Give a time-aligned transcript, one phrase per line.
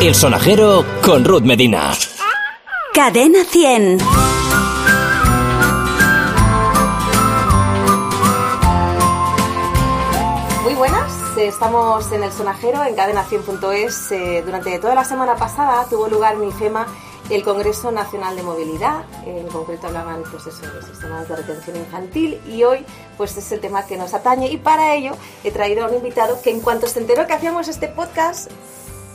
[0.00, 1.92] El sonajero con Ruth Medina.
[2.92, 3.98] Cadena 100.
[10.62, 14.12] Muy buenas, estamos en el sonajero en cadena 100.es.
[14.12, 16.86] Eh, durante toda la semana pasada tuvo lugar en IFEMA
[17.30, 22.38] el Congreso Nacional de Movilidad, en concreto hablaban pues eso, de sistemas de retención infantil
[22.46, 22.84] y hoy
[23.16, 25.12] pues es el tema que nos atañe y para ello
[25.42, 28.50] he traído a un invitado que en cuanto se enteró que hacíamos este podcast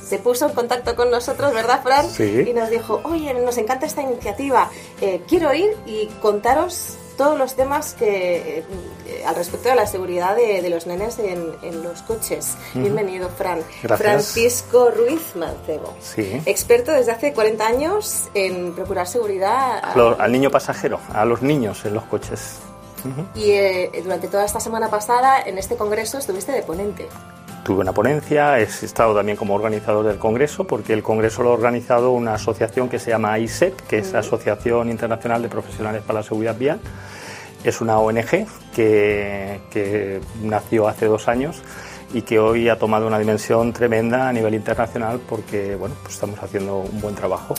[0.09, 2.09] se puso en contacto con nosotros, ¿verdad, Fran?
[2.09, 2.45] Sí.
[2.48, 4.70] Y nos dijo, oye, nos encanta esta iniciativa,
[5.02, 10.38] eh, quiero ir y contaros todos los temas que eh, al respecto de la seguridad
[10.38, 12.55] de, de los nenes en, en los coches.
[12.73, 13.59] Bienvenido, Fran.
[13.84, 14.00] Gracias.
[14.00, 15.94] Francisco Ruiz Mancebo.
[16.00, 16.41] Sí.
[16.45, 19.81] Experto desde hace 40 años en procurar seguridad.
[20.17, 22.59] al niño pasajero, a los niños en los coches.
[23.36, 27.08] Y eh, durante toda esta semana pasada en este congreso estuviste de ponente.
[27.63, 31.54] Tuve una ponencia, he estado también como organizador del Congreso, porque el Congreso lo ha
[31.54, 36.23] organizado una asociación que se llama ISEP, que es Asociación Internacional de Profesionales para la
[36.23, 36.80] Seguridad Vial.
[37.64, 41.61] Es una ONG que, que nació hace dos años
[42.14, 46.41] y que hoy ha tomado una dimensión tremenda a nivel internacional porque bueno, pues estamos
[46.41, 47.56] haciendo un buen trabajo.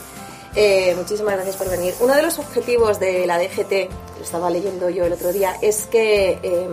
[0.55, 1.93] Eh, muchísimas gracias por venir.
[2.01, 5.87] Uno de los objetivos de la DGT, lo estaba leyendo yo el otro día, es
[5.87, 6.67] que eh,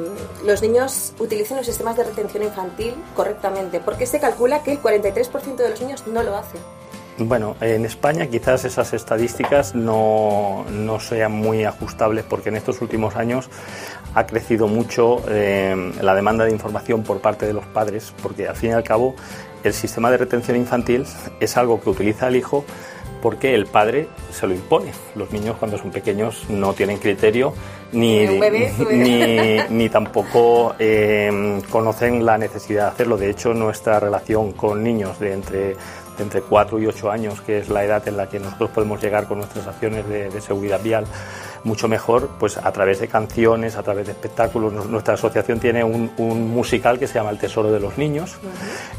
[0.44, 5.56] los niños utilicen los sistemas de retención infantil correctamente, porque se calcula que el 43%
[5.56, 6.60] de los niños no lo hacen.
[7.20, 13.16] Bueno, en España quizás esas estadísticas no, no sean muy ajustables porque en estos últimos
[13.16, 13.50] años
[14.14, 18.54] ha crecido mucho eh, la demanda de información por parte de los padres, porque al
[18.54, 19.16] fin y al cabo
[19.64, 21.06] el sistema de retención infantil
[21.40, 22.64] es algo que utiliza el hijo
[23.20, 24.92] porque el padre se lo impone.
[25.14, 27.52] Los niños cuando son pequeños no tienen criterio
[27.92, 28.72] ni, bebé.
[28.90, 33.16] ni, ni tampoco eh, conocen la necesidad de hacerlo.
[33.16, 35.76] De hecho, nuestra relación con niños de entre, de
[36.18, 39.26] entre 4 y 8 años, que es la edad en la que nosotros podemos llegar
[39.26, 41.04] con nuestras acciones de, de seguridad vial,
[41.64, 44.86] mucho mejor pues a través de canciones, a través de espectáculos.
[44.86, 48.36] Nuestra asociación tiene un, un musical que se llama El Tesoro de los Niños,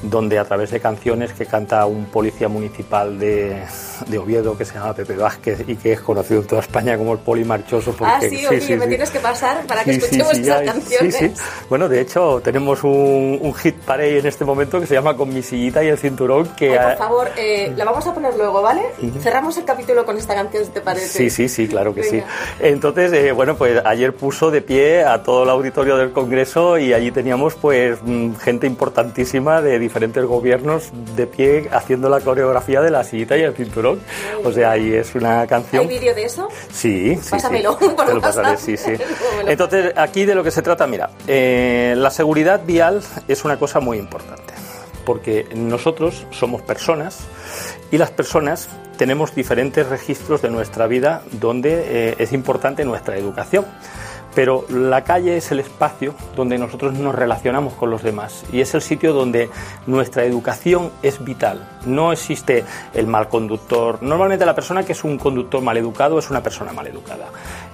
[0.01, 3.63] donde a través de canciones que canta un policía municipal de,
[4.07, 7.13] de Oviedo que se llama Pepe Vázquez y que es conocido en toda España como
[7.13, 7.91] el poli marchoso.
[7.93, 11.15] Porque, ah, sí, oye, me tienes que pasar para que escuchemos esas canciones.
[11.15, 11.33] Sí, sí.
[11.69, 15.33] Bueno, de hecho, tenemos un, un hit parade en este momento que se llama Con
[15.33, 16.47] mi sillita y el cinturón.
[16.55, 18.81] Que Ay, por favor, eh, la vamos a poner luego, ¿vale?
[19.21, 21.07] Cerramos el capítulo con esta canción, si te parece.
[21.07, 22.25] Sí, sí, sí, claro que Venga.
[22.27, 22.48] sí.
[22.59, 26.93] Entonces, eh, bueno, pues ayer puso de pie a todo el auditorio del Congreso y
[26.93, 32.91] allí teníamos pues mm, gente importantísima de diferentes gobiernos de pie haciendo la coreografía de
[32.91, 33.99] la sillita y el cinturón.
[34.43, 35.83] O sea, ahí es una canción.
[35.83, 36.49] ¿Hay vídeo de eso?
[36.71, 37.31] Sí, sí.
[37.31, 37.89] Pásamelo, sí.
[37.95, 38.65] por Te lo pasaré, WhatsApp.
[38.65, 38.93] sí, sí.
[39.47, 43.79] Entonces, aquí de lo que se trata, mira, eh, la seguridad vial es una cosa
[43.79, 44.53] muy importante,
[45.05, 47.19] porque nosotros somos personas
[47.91, 53.65] y las personas tenemos diferentes registros de nuestra vida donde eh, es importante nuestra educación.
[54.35, 58.75] Pero la calle es el espacio donde nosotros nos relacionamos con los demás y es
[58.75, 59.49] el sitio donde
[59.87, 61.67] nuestra educación es vital.
[61.87, 63.97] No existe el mal conductor.
[64.03, 67.25] Normalmente la persona que es un conductor mal educado es una persona mal educada.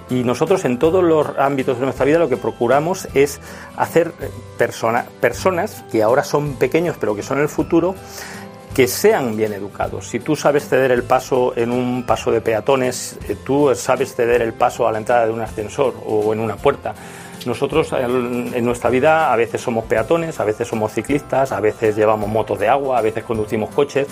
[0.08, 3.38] Y nosotros en todos los ámbitos de nuestra vida lo que procuramos es
[3.76, 7.94] hacer eh, persona- personas que ahora son pequeños pero que son el futuro
[8.76, 10.06] que sean bien educados.
[10.06, 14.42] Si tú sabes ceder el paso en un paso de peatones, eh, tú sabes ceder
[14.42, 16.94] el paso a la entrada de un ascensor o en una puerta.
[17.46, 22.28] Nosotros en nuestra vida a veces somos peatones, a veces somos ciclistas, a veces llevamos
[22.28, 24.08] motos de agua, a veces conducimos coches,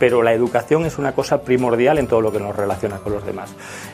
[0.00, 3.24] pero la educación es una cosa primordial en todo lo que nos relaciona con los
[3.24, 3.50] demás.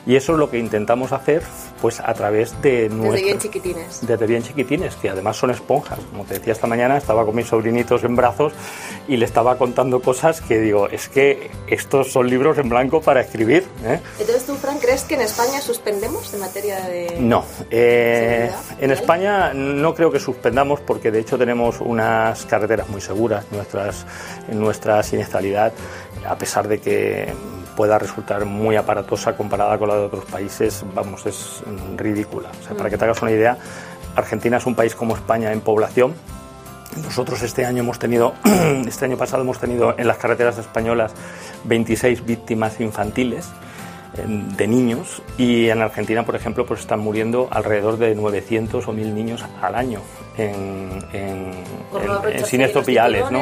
[0.07, 1.43] Y eso es lo que intentamos hacer
[1.81, 3.99] pues a través de Desde nuestro bien chiquitines.
[4.07, 5.99] desde bien chiquitines, que además son esponjas.
[6.09, 8.53] Como te decía esta mañana, estaba con mis sobrinitos en brazos
[9.07, 13.19] y le estaba contando cosas que digo, es que estos son libros en blanco para
[13.19, 13.65] escribir.
[13.83, 13.99] ¿eh?
[14.17, 17.17] Entonces, ¿tú, Fran, crees que en España suspendemos en materia de...?
[17.19, 23.01] No, eh, en España no creo que suspendamos porque de hecho tenemos unas carreteras muy
[23.01, 24.05] seguras, nuestras,
[24.49, 25.73] en nuestra siniestralidad,
[26.27, 27.33] a pesar de que
[27.75, 31.61] pueda resultar muy aparatosa comparada con la de otros países, vamos, es
[31.95, 32.49] ridícula.
[32.77, 33.57] Para que te hagas una idea,
[34.15, 36.13] Argentina es un país como España en población.
[37.03, 38.33] Nosotros este año hemos tenido,
[38.87, 41.13] este año pasado hemos tenido en las carreteras españolas
[41.65, 43.47] 26 víctimas infantiles
[44.25, 49.13] de niños y en Argentina, por ejemplo, pues están muriendo alrededor de 900 o 1000
[49.15, 50.01] niños al año.
[50.37, 51.51] en, en,
[52.31, 53.39] en- siniestros viales, ¿no?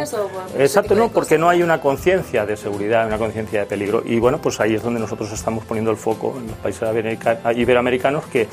[0.58, 4.02] Exacto, no, porque no hay una conciencia de seguridad, una conciencia de peligro.
[4.06, 7.40] Y bueno, pues ahí es donde nosotros estamos poniendo el foco en los países america-
[7.54, 8.48] iberoamericanos que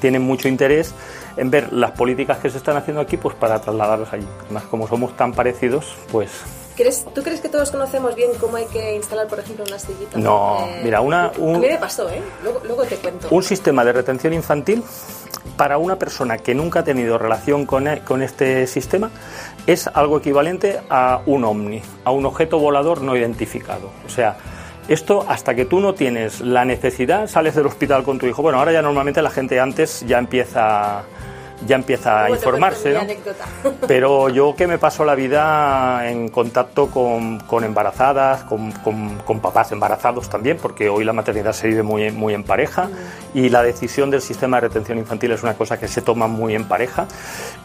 [0.00, 0.94] tienen mucho interés
[1.36, 4.26] en ver las políticas que se están haciendo aquí, pues para trasladarlas allí.
[4.44, 6.30] Además, como somos tan parecidos, pues
[6.76, 10.18] ¿Crees- ¿Tú crees que todos conocemos bien cómo hay que instalar, por ejemplo, una sillita?
[10.18, 12.22] No, mira, una- A un- mí me pasó, ¿eh?
[12.42, 13.28] Luego, luego te cuento.
[13.30, 14.82] un sistema de retención infantil
[15.56, 19.10] para una persona que nunca ha tenido relación con, e- con este sistema
[19.66, 23.90] es algo equivalente a un ovni, a un objeto volador no identificado.
[24.06, 24.36] O sea,
[24.88, 28.40] esto hasta que tú no tienes la necesidad, sales del hospital con tu hijo.
[28.42, 31.02] Bueno, ahora ya normalmente la gente antes ya empieza
[31.66, 33.00] ya empieza a te informarse, ¿no?
[33.86, 39.40] Pero yo que me paso la vida en contacto con, con embarazadas, con, con- con
[39.40, 42.88] papás embarazados también, porque hoy la maternidad se vive muy, muy en pareja
[43.34, 46.54] y la decisión del sistema de retención infantil es una cosa que se toma muy
[46.54, 47.06] en pareja.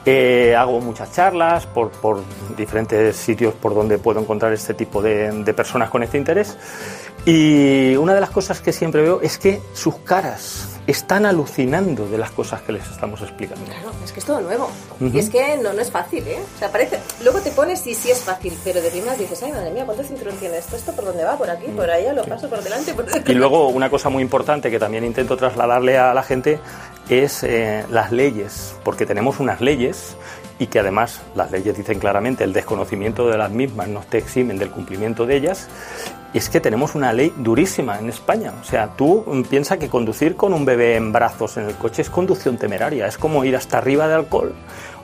[0.05, 2.21] Eh, hago muchas charlas por, por
[2.55, 6.57] diferentes sitios por donde puedo encontrar este tipo de, de personas con este interés.
[7.25, 12.17] Y una de las cosas que siempre veo es que sus caras están alucinando de
[12.17, 13.65] las cosas que les estamos explicando.
[13.65, 14.71] Claro, es que es todo nuevo.
[15.01, 16.39] Y es que no, no es fácil, ¿eh?
[16.55, 16.99] O sea, parece...
[17.23, 20.03] Luego te pones y sí es fácil, pero de primeras dices, ay, madre mía, ¿cuánto
[20.03, 20.77] cinturón tiene esto?
[20.77, 21.37] ¿Esto por dónde va?
[21.37, 21.67] ¿Por aquí?
[21.67, 22.13] ¿Por allá?
[22.13, 22.93] ¿Lo paso por delante?
[22.93, 23.05] Por...
[23.25, 26.59] Y luego una cosa muy importante que también intento trasladarle a la gente
[27.09, 30.15] es eh, las leyes, porque tenemos unas leyes
[30.59, 34.57] y que además las leyes dicen claramente el desconocimiento de las mismas no te eximen
[34.57, 35.67] del cumplimiento de ellas.
[36.33, 38.53] Es que tenemos una ley durísima en España.
[38.61, 42.01] O sea, tú mm, piensa que conducir con un bebé en brazos en el coche
[42.01, 44.53] es conducción temeraria, es como ir hasta arriba de alcohol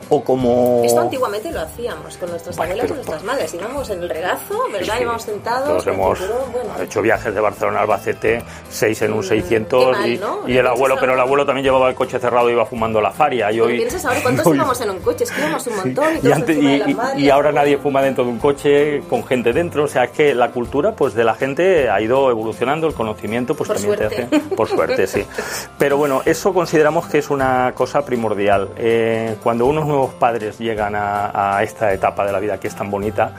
[0.09, 0.81] o como...
[0.83, 3.53] Esto antiguamente lo hacíamos con nuestras Bueno, abuelas y nuestras madres.
[3.53, 4.95] Íbamos en el regazo, ¿verdad?
[4.97, 5.01] Sí.
[5.03, 5.67] Íbamos sentados.
[5.67, 6.19] Todos hemos
[6.51, 6.81] bueno.
[6.81, 10.39] hecho viajes de Barcelona a Albacete, seis en un Mm, 600 qué mal, y, ¿no?
[10.47, 13.11] y el abuelo, pero el abuelo también llevaba el coche cerrado y iba fumando la
[13.11, 13.51] faria.
[13.51, 16.06] Y hoy, piensas ahora cuántos hoy- íbamos en un coche, es que íbamos un montón
[16.21, 17.31] y, y, antes- y- madres.
[17.31, 19.83] ahora nadie fuma dentro de un coche con gente dentro.
[19.83, 23.56] O sea, es que la cultura pues de la gente ha ido evolucionando, el conocimiento
[23.56, 24.15] pues Por también suerte.
[24.25, 24.56] te hace...
[24.56, 25.25] Por suerte, sí.
[25.77, 28.69] Pero bueno, eso consideramos que es una cosa primordial.
[28.77, 32.90] Eh, cuando unos nuevos padres llegan a, esta etapa de la vida que es tan
[32.90, 33.36] bonita,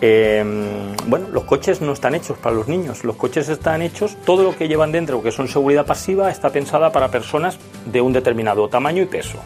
[0.00, 0.42] eh,
[1.06, 3.04] bueno, los coches no están hechos para los niños.
[3.04, 6.90] Los coches están hechos, todo lo que llevan dentro, que son seguridad pasiva, está pensada
[6.90, 7.56] para personas
[7.86, 9.38] de un determinado tamaño y peso.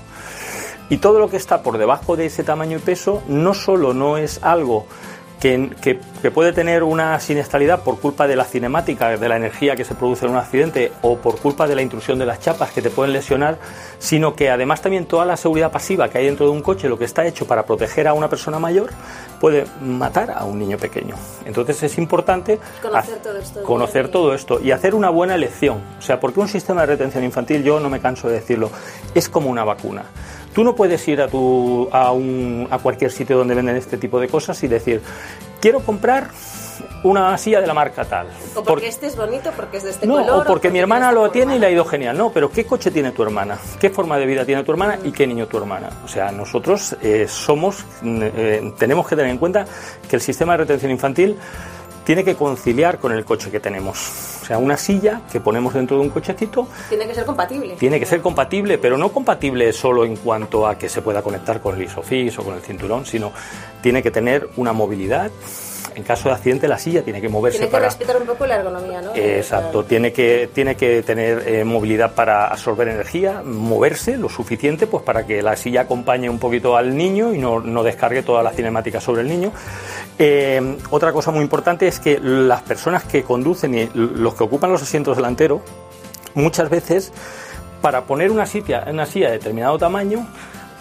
[0.89, 4.17] Y todo lo que está por debajo de ese tamaño y peso no solo no
[4.17, 4.87] es algo
[5.41, 9.77] que, que- que puede tener una siniestralidad por culpa de la cinemática, de la energía
[9.77, 12.71] que se produce en un accidente o por culpa de la intrusión de las chapas
[12.73, 13.59] que te pueden lesionar,
[13.99, 16.99] sino que además también toda la seguridad pasiva que hay dentro de un coche, lo
[16.99, 18.91] que está hecho para proteger a una persona mayor,
[19.41, 21.15] puede matar a un niño pequeño.
[21.45, 25.81] Entonces es importante Conocer todo esto conocer todo esto y hacer una buena elección.
[25.99, 28.71] O sea, porque un sistema de retención infantil, yo no me canso de decirlo,
[29.15, 30.05] es como una vacuna.
[30.57, 34.19] Tú no puedes ir a, tu, a, un- a cualquier sitio donde venden este tipo
[34.19, 35.03] de cosas y decir,
[35.61, 36.31] quiero comprar
[37.03, 38.29] una silla de la marca tal.
[38.55, 40.41] O porque este es bonito, porque es de este no, color.
[40.41, 42.17] o porque mi hermana lo tiene y le ha ido genial.
[42.17, 43.59] No, pero ¿qué coche tiene tu hermana?
[43.79, 45.91] ¿Qué forma de vida tiene tu hermana y qué niño tu hermana?
[46.07, 49.67] O sea, nosotros eh, somos, eh, tenemos que tener en cuenta
[50.09, 51.37] que el sistema de retención infantil
[52.07, 54.39] tiene que conciliar con el coche que tenemos.
[54.41, 57.75] O sea, una silla que ponemos dentro de un cochecito Tiene que ser compatible.
[57.75, 61.61] tiene que ser compatible, pero no compatible solo en cuanto a que se pueda conectar
[61.61, 63.33] con el ISOFIX o con el cinturón, sino
[63.83, 65.33] tiene que tener una movilidad.
[65.97, 67.87] En caso de accidente, la silla tiene que moverse Tiene que para.
[67.87, 69.17] respetar un poco la ergonomía, ¿no?
[69.17, 75.03] Exacto, tiene que, tiene que tener eh, movilidad para absorber energía, moverse lo suficiente pues
[75.03, 78.51] para que la silla acompañe un poquito al niño y no, no descargue toda la
[78.53, 79.53] cinemática sobre el niño.
[80.19, 84.71] Eh, otra cosa muy importante es que las personas que conducen y los que ocupan
[84.71, 85.63] los asientos delanteros,
[86.35, 87.11] muchas veces
[87.81, 90.27] para poner una silla, una silla de determinado tamaño,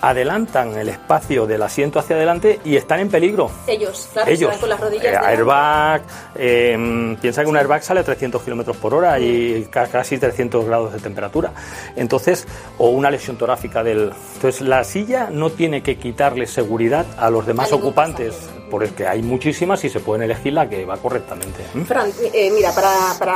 [0.01, 3.49] adelantan el espacio del asiento hacia adelante y están en peligro.
[3.67, 5.05] Ellos, claro, Ellos, van con las rodillas.
[5.13, 6.01] eh, airbag,
[6.35, 10.65] eh, piensa que un airbag sale a 300 kilómetros por hora y ca- casi 300
[10.65, 11.51] grados de temperatura.
[11.95, 12.47] Entonces,
[12.77, 14.11] o una lesión torácica del.
[14.35, 18.69] Entonces, la silla no tiene que quitarle seguridad a los demás A ocupantes, pasajero.
[18.69, 21.63] porque hay muchísimas y se pueden elegir la que va correctamente.
[21.63, 21.83] ¿eh?
[21.87, 23.33] Fran, eh, mira, para, para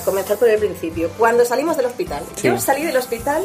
[0.04, 2.48] comenzar por el principio, cuando salimos del hospital, Sí.
[2.48, 3.42] yo salí del hospital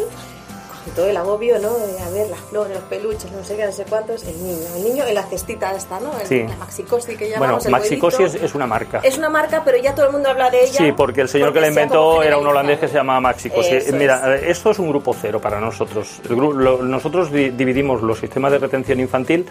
[0.86, 1.74] con todo el agobio, ¿no?
[1.78, 4.66] De a ver las flores, los peluches, no sé qué, no sé cuántos, el niño,
[4.76, 6.12] el niño en la cestita esta, ¿no?
[6.20, 6.44] El- Sí.
[6.48, 9.00] La maxicosi que Bueno, llamamos el Maxicosi es, es una marca.
[9.04, 10.78] Es una marca, pero ya todo el mundo habla de ella.
[10.78, 13.76] Sí, porque el señor que la inventó era un holandés que se llamaba Maxicosi.
[13.76, 16.22] Eso Mira, eh, esto es un grupo cero para nosotros.
[16.30, 19.46] El gru- lo- nosotros di- dividimos los sistemas de retención infantil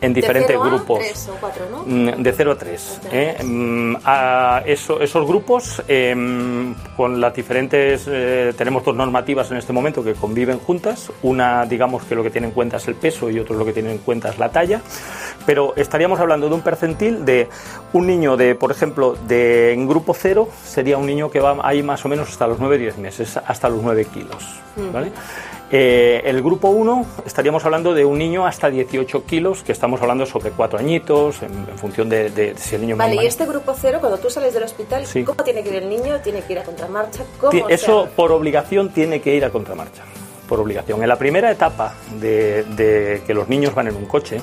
[0.00, 0.98] en De diferentes cero a grupos.
[0.98, 1.84] tres o cuatro, ¿no?
[1.86, 2.98] Mm, De 0 a 3.
[4.66, 6.14] esos grupos, eh,
[6.96, 8.04] con las diferentes.
[8.08, 11.10] eh, tenemos dos normativas en este momento que conviven juntas juntas.
[11.22, 13.72] Una, digamos que lo que tiene en cuenta es el peso y otro lo que
[13.74, 14.80] tiene en cuenta es la talla.
[15.44, 17.48] Pero estaríamos hablando de un percentil de
[17.92, 21.82] un niño de, por ejemplo, de en grupo cero sería un niño que va ahí
[21.82, 24.44] más o menos hasta los 9-10 meses, hasta los 9 kilos.
[24.92, 25.12] ¿vale?
[25.70, 30.24] Eh, el grupo 1 estaríamos hablando de un niño hasta 18 kilos, que estamos hablando
[30.26, 33.74] sobre cuatro añitos, en, en función de, de, si el niño Vale, y este grupo
[33.78, 35.24] cero, cuando tú sales del hospital, Sí.
[35.24, 36.20] ¿cómo tiene que ir el niño?
[36.22, 37.24] ¿Tiene que ir a contramarcha?
[37.40, 38.10] ¿Cómo Eso hace?
[38.14, 40.02] por obligación tiene que ir a contramarcha,
[40.52, 41.00] por obligación.
[41.00, 44.38] En la primera etapa de, de que los niños van en un coche,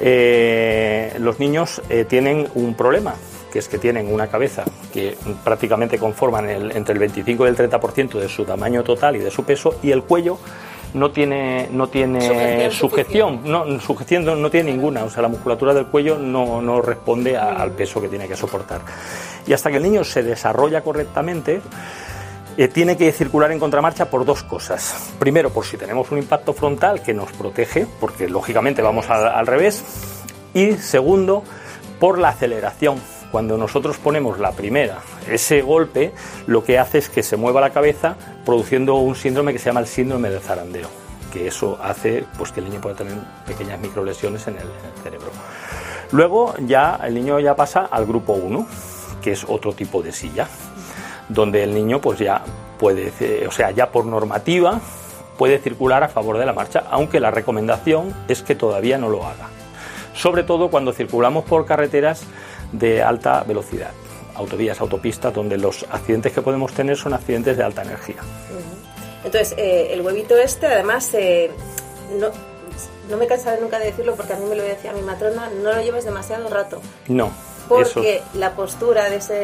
[0.00, 3.14] eh, los niños eh, tienen un problema,
[3.50, 7.56] que es que tienen una cabeza que prácticamente conforman el- entre el 25 y el
[7.56, 10.36] 30% de su tamaño total y de su peso, y el cuello
[10.92, 15.72] no tiene, no tiene Sujeción no, sujeción no, no tiene ninguna, o sea, la musculatura
[15.72, 18.82] del cuello no, no responde a- al peso que tiene que soportar.
[19.46, 21.62] Y hasta que el niño se desarrolla correctamente,
[22.58, 25.12] eh, tiene que circular en contramarcha por dos cosas.
[25.20, 29.84] Primero, por si tenemos un impacto frontal que nos protege, porque lógicamente vamos al, revés.
[30.54, 31.44] Y segundo,
[32.00, 33.00] por la aceleración.
[33.30, 34.98] Cuando nosotros ponemos la primera,
[35.30, 36.12] ese golpe
[36.48, 39.80] lo que hace es que se mueva la cabeza produciendo un síndrome que se llama
[39.80, 40.88] el síndrome de zarandeo,
[41.32, 43.14] que eso hace pues, que el niño pueda tener
[43.46, 45.30] pequeñas microlesiones en el, en el cerebro.
[46.10, 48.66] Luego ya el niño ya pasa al grupo 1,
[49.22, 50.48] que es otro tipo de silla
[51.28, 52.42] donde el niño pues ya
[52.78, 53.12] puede,
[53.46, 54.80] o sea, ya por normativa
[55.36, 59.24] puede circular a favor de la marcha, aunque la recomendación es que todavía no lo
[59.24, 59.48] haga.
[60.14, 62.22] Sobre todo cuando circulamos por carreteras
[62.72, 63.90] de alta velocidad,
[64.34, 68.16] autovías, autopistas, donde los accidentes que podemos tener son accidentes de alta energía.
[69.24, 71.50] Entonces, eh, el huevito este, además, eh,
[72.18, 72.28] no,
[73.08, 75.72] no me cansaré nunca de decirlo porque a mí me lo decía mi matrona, no
[75.72, 76.80] lo lleves demasiado rato.
[77.06, 77.30] No,
[77.80, 79.34] eso Porque la postura de, ese,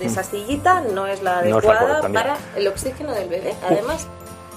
[0.00, 3.54] de esa sillita no es la No es la adecuada para el oxígeno del bebé.
[3.66, 4.06] Además,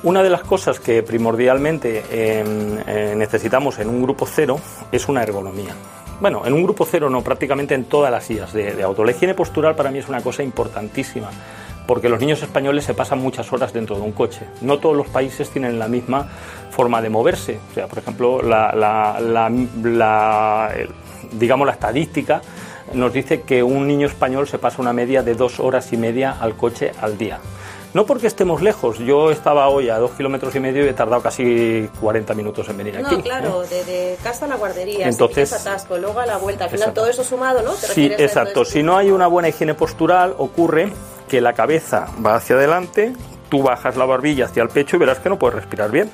[0.03, 2.43] Una de las cosas que primordialmente eh,
[2.87, 4.59] eh, necesitamos en un grupo cero
[4.91, 5.73] es una ergonomía.
[6.19, 9.03] Bueno, en un grupo cero no, prácticamente en todas las sillas de, de auto.
[9.03, 11.29] La higiene postural para mí es una cosa importantísima,
[11.87, 14.45] porque los niños españoles se pasan muchas horas dentro de un coche.
[14.61, 16.27] No todos los países tienen la misma
[16.71, 17.59] forma de moverse.
[17.71, 19.19] O sea, por ejemplo, la, la-
[19.83, 20.69] la-
[21.31, 22.41] digamos la estadística
[22.93, 26.35] nos dice que un niño español se pasa una media de dos horas y media
[26.39, 27.39] al coche al día.
[27.93, 31.21] No porque estemos lejos, yo estaba hoy a dos kilómetros y medio y he tardado
[31.21, 33.15] casi 40 minutos en venir aquí.
[33.17, 33.67] no, claro, ¿eh?
[33.67, 37.01] de, de casa a la guardería, Entonces- atasco, luego a la vuelta, al final Exacto.
[37.01, 37.71] todo eso sumado, ¿no?
[37.73, 38.65] ¿Te Sí, exacto.
[38.65, 40.91] Si no hay una buena higiene postural, ocurre
[41.27, 43.13] que la cabeza va hacia adelante,
[43.49, 46.09] tú bajas la barbilla hacia el pecho y verás que no puedes respirar bien.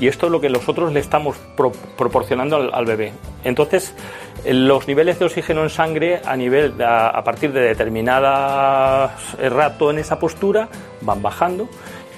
[0.00, 3.12] Y esto es lo que nosotros le estamos pro- proporcionando al, al bebé.
[3.44, 3.94] Entonces,
[4.44, 9.16] eh, los niveles de oxígeno en sangre a nivel a, a partir de determinada
[9.50, 10.68] rato en esa postura
[11.02, 11.68] van bajando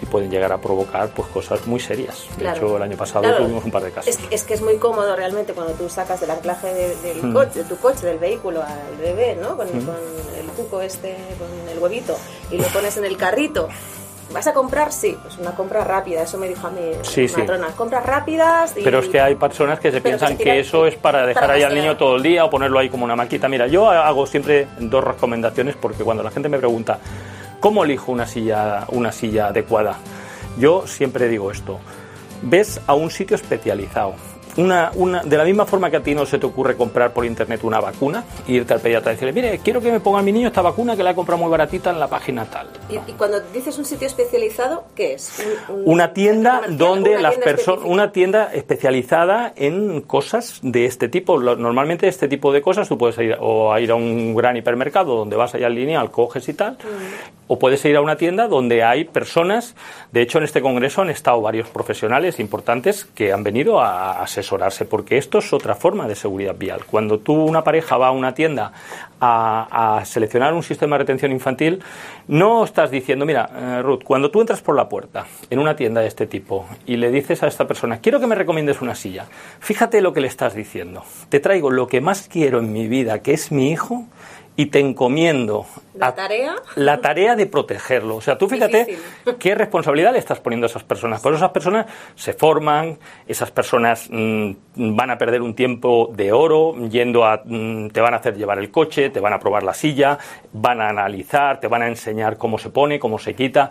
[0.03, 2.27] y pueden llegar a provocar pues cosas muy serias.
[2.37, 2.57] De Claro.
[2.57, 3.45] hecho, el año pasado Claro.
[3.45, 4.09] tuvimos un par de casos.
[4.09, 7.23] Es, que- es que es muy cómodo realmente cuando tú sacas del anclaje de, del
[7.23, 7.33] Mm.
[7.33, 9.57] coche, de tu coche, del vehículo al bebé, ¿no?
[9.57, 9.97] Con, con
[10.39, 12.17] el cuco este, con el huevito,
[12.51, 13.69] y lo pones en el carrito.
[14.33, 14.93] ¿Vas a comprar?
[14.93, 16.71] Sí, pues una compra rápida, eso me dijo a
[17.03, 17.37] Sí, mi sí.
[17.39, 17.69] matrona.
[17.69, 18.83] Compras rápidas y...
[18.83, 21.63] Pero es que hay personas que se piensan que eso es para dejar para ahí
[21.63, 23.49] al niño todo el día o ponerlo ahí como una maquita.
[23.49, 26.99] Mira, yo hago siempre dos recomendaciones porque cuando la gente me pregunta
[27.61, 29.99] cómo elijo una silla, una silla adecuada,
[30.59, 31.79] yo siempre digo esto:
[32.43, 34.15] ves a un sitio especializado.
[34.57, 37.25] Una, una, de la misma forma que a ti no se te ocurre comprar por
[37.25, 40.31] internet una vacuna irte al pediatra y decirle, mire, quiero que me ponga a mi
[40.33, 42.69] niño esta vacuna que la he comprado muy baratita en la página tal.
[42.89, 45.45] Y, y cuando dices un sitio especializado, ¿qué es?
[45.69, 51.09] Un- un- una tienda donde una las personas una tienda especializada en cosas de este
[51.09, 54.57] tipo normalmente este tipo de cosas tú puedes ir o a ir a un gran
[54.57, 56.77] hipermercado donde vas allá al lineal coges y tal
[57.47, 59.75] o puedes ir a una tienda donde hay personas
[60.13, 64.27] de hecho en este congreso han estado varios profesionales importantes que han venido a
[64.89, 68.35] porque esto es otra forma de seguridad vial cuando tú una pareja va a una
[68.35, 68.73] tienda
[69.21, 71.83] a, a seleccionar un sistema de retención infantil,
[72.29, 76.01] no estás diciendo, mira, eh, Ruth, cuando tú entras por la puerta en una tienda
[76.01, 79.27] de este tipo y le dices a esta persona, quiero que me recomiendes una silla,
[79.61, 81.05] fíjate lo que le estás diciendo.
[81.29, 84.05] Te traigo lo que más quiero en mi vida, que es mi hijo,
[84.57, 86.55] y te encomiendo ¿La tarea?
[86.77, 88.17] la tarea de protegerlo.
[88.17, 89.37] O sea, tú fíjate Difícil.
[89.39, 91.21] qué responsabilidad le estás poniendo a esas personas.
[91.21, 96.33] Por eso esas personas se forman, esas personas mm, van a perder un tiempo de
[96.33, 99.65] oro yendo a, mm, te van a hacer llevar el coche, te van a probar
[99.65, 100.19] la silla,
[100.53, 103.71] van a analizar, te van a enseñar cómo se pone, cómo se quita.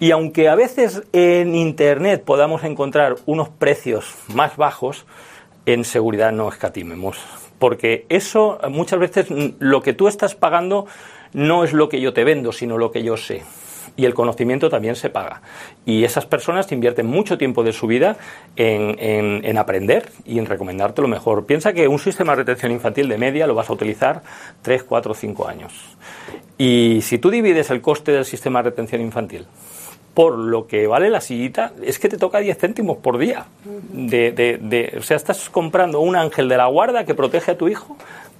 [0.00, 5.06] Y aunque a veces en Internet podamos encontrar unos precios más bajos,
[5.66, 7.43] en seguridad no escatimemos.
[7.58, 10.86] Porque eso muchas veces mm, lo que tú estás pagando
[11.32, 13.42] no es lo que yo te vendo, sino lo que yo sé.
[13.96, 15.40] y el conocimiento también se paga.
[15.86, 18.16] Y esas personas invierten mucho tiempo de su vida
[18.56, 18.96] en,
[19.44, 21.46] en, aprender y en recomendarte lo mejor.
[21.46, 24.22] Piensa que un sistema de retención infantil de media lo vas a utilizar
[24.62, 25.72] 3, 4, 5 años.
[26.58, 29.46] Y si tú divides el coste del sistema de retención infantil
[30.14, 33.46] por lo que vale la sillita, es que te toca 10 céntimos por día.
[33.92, 37.58] De, de, de, o sea, estás comprando un ángel de la guarda que protege a
[37.58, 37.96] tu hijo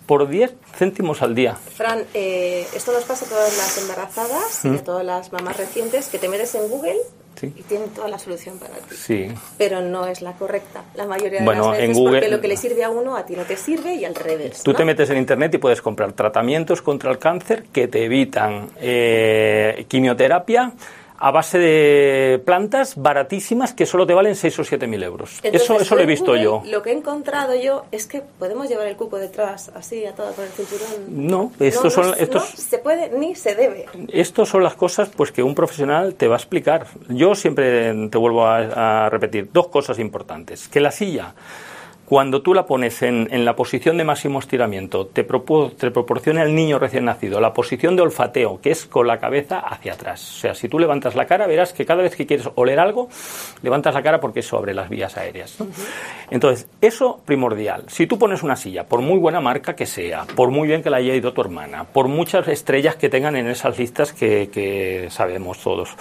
[0.07, 1.55] por 10 céntimos al día.
[1.55, 6.09] Fran, eh, esto nos pasa a todas las embarazadas y a todas las mamás recientes
[6.09, 6.97] que te metes en Google
[7.43, 8.95] y tienen toda la solución para ti.
[8.95, 9.29] Sí.
[9.59, 10.85] Pero no es la correcta.
[10.95, 13.27] La mayoría de las veces en Google, porque lo que le sirve a uno a
[13.27, 14.63] ti no te sirve y al revés.
[14.63, 18.71] Tú te metes en internet y puedes comprar tratamientos contra el cáncer que te evitan
[18.81, 20.73] eh, quimioterapia
[21.19, 25.41] a base de plantas baratísimas que solo te valen 6 o 7 mil euros.
[25.43, 26.63] eso eso lo he visto yo.
[26.67, 30.33] Lo que he encontrado yo es que podemos llevar el cupo detrás así a todo
[30.33, 30.89] con el cinturón.
[31.09, 33.87] No, estos son estos no se puede ni se debe.
[34.09, 36.87] Estos son las cosas pues que un profesional te va a explicar.
[37.09, 41.35] Yo siempre te vuelvo a repetir dos cosas importantes, que la silla
[42.05, 46.55] cuando tú la pones en, en la posición de máximo estiramiento, te, te, proporciona el
[46.55, 50.37] niño recién nacido la posición de olfateo, que es con la cabeza hacia atrás.
[50.37, 53.09] O sea, si tú levantas la cara, verás que cada vez que quieres oler algo,
[53.63, 55.57] levantas la cara porque es sobre las vías aéreas.
[56.31, 57.85] Entonces, eso primordial.
[57.89, 60.91] Si tú pones una silla, por muy buena marca que sea, por muy bien que
[60.91, 65.09] la haya ido tu hermana, por muchas estrellas que tengan en esas listas que, que
[65.11, 65.97] sabemos todos,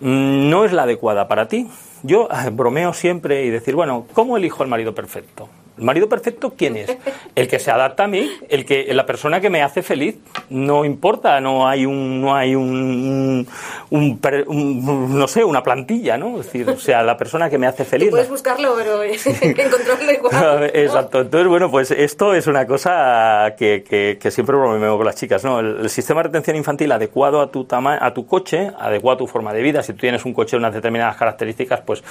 [0.00, 1.68] mm, no es la adecuada para ti,
[2.02, 5.48] yo ah, bromeo siempre y decir, bueno, ¿cómo elijo al marido perfecto?
[5.78, 6.96] ¿El marido perfecto quién es?
[7.34, 10.16] El que se adapta a mí, el que la persona que me hace feliz.
[10.50, 13.46] No importa, no hay un no hay un,
[13.90, 16.40] no sé, una plantilla, ¿no?
[16.40, 18.10] Es decir, o sea, la persona que me hace feliz.
[18.10, 20.70] puedes buscarlo, pero encontrarlo igual.
[20.74, 21.20] Exacto.
[21.20, 23.82] Entonces, bueno, pues esto es una cosa que,
[24.20, 25.60] que, siempre bromeo con las chicas, ¿no?
[25.60, 29.26] El, sistema de retención infantil adecuado a tu tamaño, a tu coche, adecuado a tu
[29.26, 29.82] forma de vida.
[29.82, 32.02] Si tú tienes un coche de unas determinadas características, pues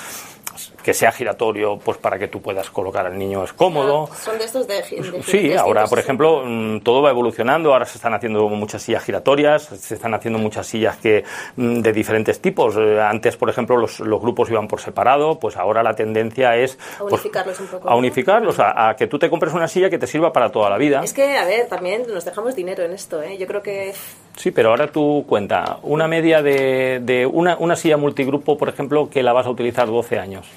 [0.81, 4.09] que sea giratorio, pues para que tú puedas colocar al niño es cómodo.
[4.19, 4.81] son de estos de,
[5.23, 7.73] Sí, ahora, por ejemplo, mm, todo va evolucionando.
[7.73, 11.23] Ahora se están haciendo muchas sillas giratorias, se están haciendo muchas sillas que
[11.55, 12.75] mm, de diferentes tipos.
[12.77, 16.77] Eh, antes, por ejemplo, los, los grupos iban por separado, pues ahora la tendencia es
[16.95, 17.89] a pues, unificarlos un poco.
[17.89, 20.77] A unificarlos, a, que tú te compres una silla que te sirva para toda la
[20.77, 21.01] vida.
[21.03, 23.37] Es que, a ver, también nos dejamos dinero en esto, ¿eh?
[23.37, 23.93] Yo creo que
[24.37, 29.09] Sí, pero ahora tú cuenta, una media de, de una, una, silla multigrupo, por ejemplo,
[29.09, 30.47] que la vas a utilizar 12 años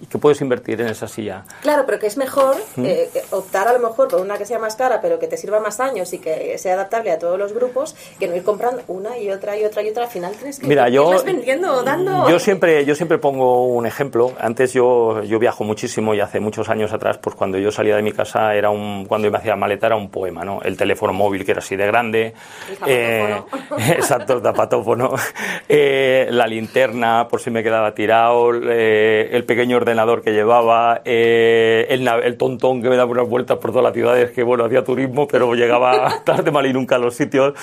[0.00, 1.44] y que puedes invertir en esa silla.
[1.62, 4.76] Claro, pero que es mejor eh, optar a lo mejor por una que sea más
[4.76, 7.94] cara, pero que te sirva más años y que sea adaptable a todos los grupos,
[8.18, 10.04] que no ir comprando una y otra y otra y otra.
[10.04, 12.28] Al final tienes que Mira, yo, vendiendo, dando.
[12.28, 14.32] Yo siempre, yo siempre pongo un ejemplo.
[14.38, 18.02] Antes yo, yo viajo muchísimo y hace muchos años atrás, pues cuando yo salía de
[18.02, 20.60] mi casa era un, cuando me hacía maleta era un poema, ¿no?
[20.62, 22.34] El teléfono móvil que era así de grande.
[22.68, 23.42] El eh,
[23.78, 25.14] exacto, el zapatófono.
[25.66, 28.52] Eh, la linterna por si me quedaba tirado.
[28.54, 33.58] Eh, el pequeño ordenador que llevaba, eh, el, el, tontón que me daba unas vueltas
[33.58, 36.98] por todas las ciudades, que bueno, hacía turismo, pero llegaba tarde mal y nunca a
[36.98, 37.54] los sitios.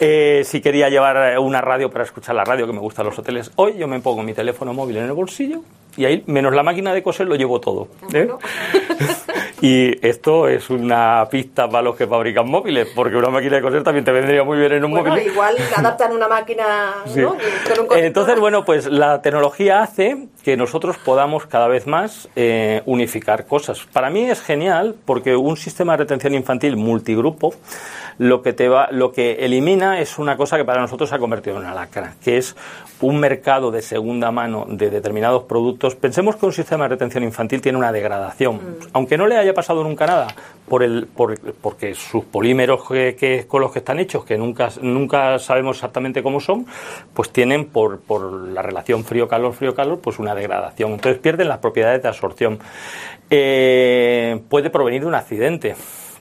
[0.00, 3.50] Eh, si quería llevar una radio para escuchar la radio, que me gustan los hoteles,
[3.56, 5.62] hoy yo me pongo mi teléfono móvil en el bolsillo
[5.96, 7.88] y ahí, menos la máquina de coser, lo llevo todo.
[8.12, 8.28] ¿eh?
[9.60, 13.82] y esto es una pista para los que fabrican móviles, porque una máquina de coser
[13.82, 15.18] también te vendría muy bien en un móvil.
[15.18, 16.64] Igual adaptan una máquina,
[17.16, 17.36] ¿no?
[17.96, 23.86] Entonces, bueno, pues la tecnología hace que nosotros podamos cada vez más eh, unificar cosas.
[23.92, 27.52] Para mí es genial porque un sistema de retención infantil multigrupo
[28.18, 31.18] lo que te va, lo que elimina es una cosa que para nosotros se ha
[31.18, 32.56] convertido en una lacra, que es
[33.00, 35.94] un mercado de segunda mano de determinados productos.
[35.94, 38.76] Pensemos que un sistema de retención infantil tiene una degradación, mm.
[38.92, 40.26] aunque no le haya pasado nunca nada,
[40.68, 45.38] por el, por, porque sus polímeros que, con los que están hechos, que nunca, nunca
[45.38, 46.66] sabemos exactamente cómo son,
[47.14, 50.92] pues tienen por, por la relación frío-calor, frío-calor, pues una degradación.
[50.92, 52.58] Entonces pierden las propiedades de absorción.
[53.30, 55.76] Eh, puede provenir de un accidente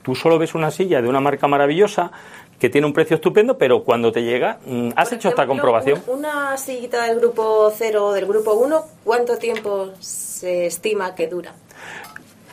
[0.08, 2.14] Tú solo ves una silla de una marca maravillosa
[2.62, 6.02] que tiene un precio estupendo, pero cuando te llega, mm, ¿has hecho esta comprobación?
[6.08, 11.52] Una sillita del grupo 0 o del grupo 1, ¿cuánto tiempo se estima que dura?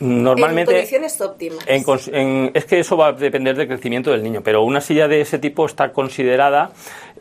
[0.01, 0.73] Normalmente.
[0.73, 1.65] En condiciones óptimas.
[1.65, 5.39] es que eso va a depender del crecimiento del niño, pero una silla de ese
[5.39, 6.71] tipo está considerada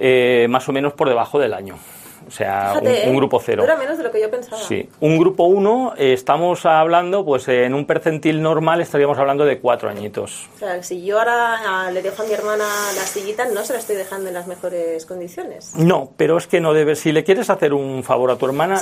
[0.00, 1.78] eh, más o menos por debajo del año
[2.26, 3.12] o sea, un, ¿eh?
[3.14, 3.62] grupo cero.
[3.62, 4.60] Dura menos de lo que yo pensaba.
[4.62, 9.58] Sí, un grupo uno, eh, estamos hablando, pues en un percentil normal estaríamos hablando de
[9.58, 10.48] cuatro añitos.
[10.56, 12.64] O sea, si yo ahora ah, le dejo a mi hermana
[12.96, 15.74] la sillita, no se la estoy dejando en las mejores condiciones.
[15.76, 18.80] No, pero es que no debes, si le quieres hacer un favor a tu hermana,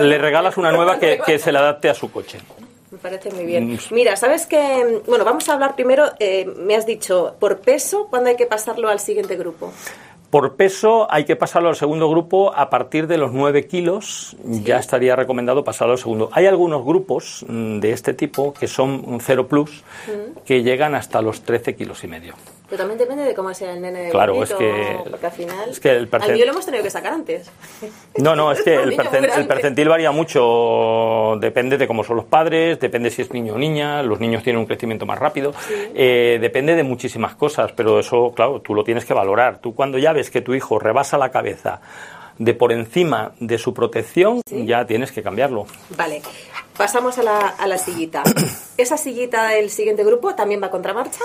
[0.00, 2.38] le regalas una nueva que, que se le adapte a su coche.
[2.90, 3.74] Me parece muy bien.
[3.74, 3.78] Mm.
[3.90, 8.30] Mira, sabes que, bueno, vamos a hablar primero, eh, me has dicho, por peso, ¿cuándo
[8.30, 9.72] hay que pasarlo al siguiente grupo?
[10.30, 14.78] Por peso hay que pasarlo al segundo grupo a partir de los 9 kilos, ya
[14.78, 16.28] estaría recomendado pasarlo al segundo.
[16.32, 19.82] Hay algunos grupos mm, de este tipo que son un 0 plus
[20.44, 22.34] que llegan hasta los 13 kilos y medio.
[22.68, 25.70] Pero también depende de cómo sea el nene de Claro, es que- Porque al final...
[25.70, 27.50] es que el percent- Al lo hemos tenido que sacar antes.
[28.18, 28.94] No, no, es que el,
[29.46, 34.02] percentil varía mucho, depende de cómo son los padres, depende si es niño o niña,
[34.02, 35.54] los niños tienen un crecimiento más rápido,
[35.94, 39.58] eh, depende de muchísimas cosas, pero eso, claro, tú lo tienes que valorar.
[39.60, 41.80] Tú cuando ya ves que tu hijo rebasa la cabeza
[42.38, 45.66] de por encima de su protección, ya tienes que cambiarlo.
[45.96, 46.22] Vale,
[46.78, 48.22] pasamos a la, a la sillita.
[48.78, 51.18] ¿Esa sillita del siguiente grupo también va a contramarcha?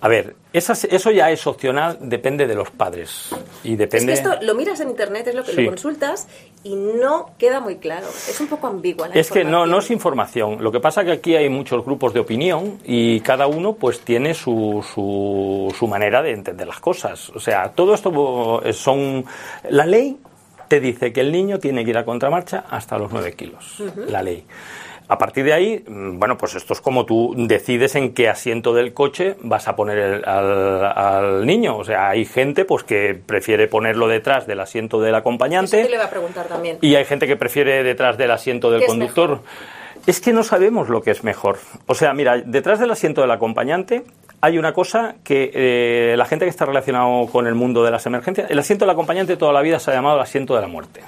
[0.00, 3.28] A ver, esas- eso ya es opcional, depende de los padres.
[3.62, 4.14] Y depende...
[4.14, 5.62] Es que esto lo miras en internet, es lo que Sí.
[5.62, 6.26] lo consultas
[6.64, 8.06] y no queda muy claro.
[8.08, 10.62] Es un poco ambigua la Es que no, no es información.
[10.62, 14.32] Lo que pasa que aquí hay muchos grupos de opinión y cada uno pues tiene
[14.32, 17.28] su, su, su manera de entender las cosas.
[17.30, 19.24] O sea, todo esto son...
[19.68, 20.16] La ley
[20.68, 23.82] te dice que el niño tiene que ir a contramarcha hasta los 9 kilos.
[24.08, 24.44] La ley.
[25.08, 28.74] A partir de ahí, mm, bueno, pues esto es como tú decides en qué asiento
[28.74, 31.76] del coche vas a poner el- al, al niño.
[31.76, 35.82] O sea, hay gente pues que prefiere ponerlo detrás del asiento del Eso acompañante.
[35.84, 36.78] te le voy a preguntar también.
[36.80, 39.40] Y hay gente que prefiere detrás del asiento del ¿Qué es conductor.
[40.06, 41.58] Es que no sabemos lo que es mejor.
[41.86, 44.02] O sea, mira, detrás del asiento del acompañante
[44.40, 48.06] hay una cosa que eh, la gente que está relacionado con el mundo de las
[48.06, 50.68] emergencias, el asiento del acompañante toda la vida se ha llamado el asiento de la
[50.68, 51.00] muerte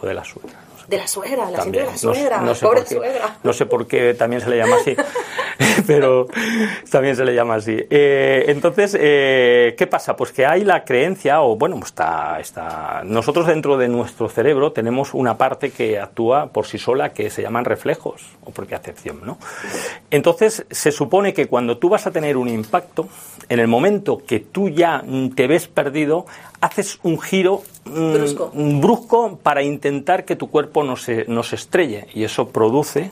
[0.00, 0.58] o de la suegra.
[0.90, 1.84] De la suegra, la También.
[1.84, 3.36] de la suegra, no sé pobre qué, suegra.
[3.44, 4.96] No sé por qué también se le llama así,
[5.86, 6.26] pero
[6.90, 7.76] también se le llama así.
[7.88, 10.16] Eh, entonces, eh, ¿qué pasa?
[10.16, 13.02] Pues que hay la creencia, o bueno, está, está.
[13.04, 17.40] Nosotros dentro de nuestro cerebro tenemos una parte que actúa por sí sola que se
[17.40, 19.38] llaman reflejos o por acepción, ¿no?
[20.10, 23.08] Entonces, se supone que cuando tú vas a tener un impacto,
[23.48, 25.04] en el momento que tú ya
[25.36, 26.26] te ves perdido,
[26.60, 28.50] haces un giro mm, Brusco.
[28.54, 33.10] brusco para intentar que tu cuerpo no se, no se estrelle y eso produce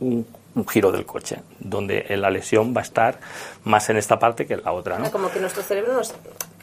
[0.00, 3.18] un, un giro del coche, donde la lesión va a estar
[3.64, 4.98] más en esta parte que en la otra.
[4.98, 5.10] ¿no?
[5.10, 6.14] Como que nuestro cerebro nos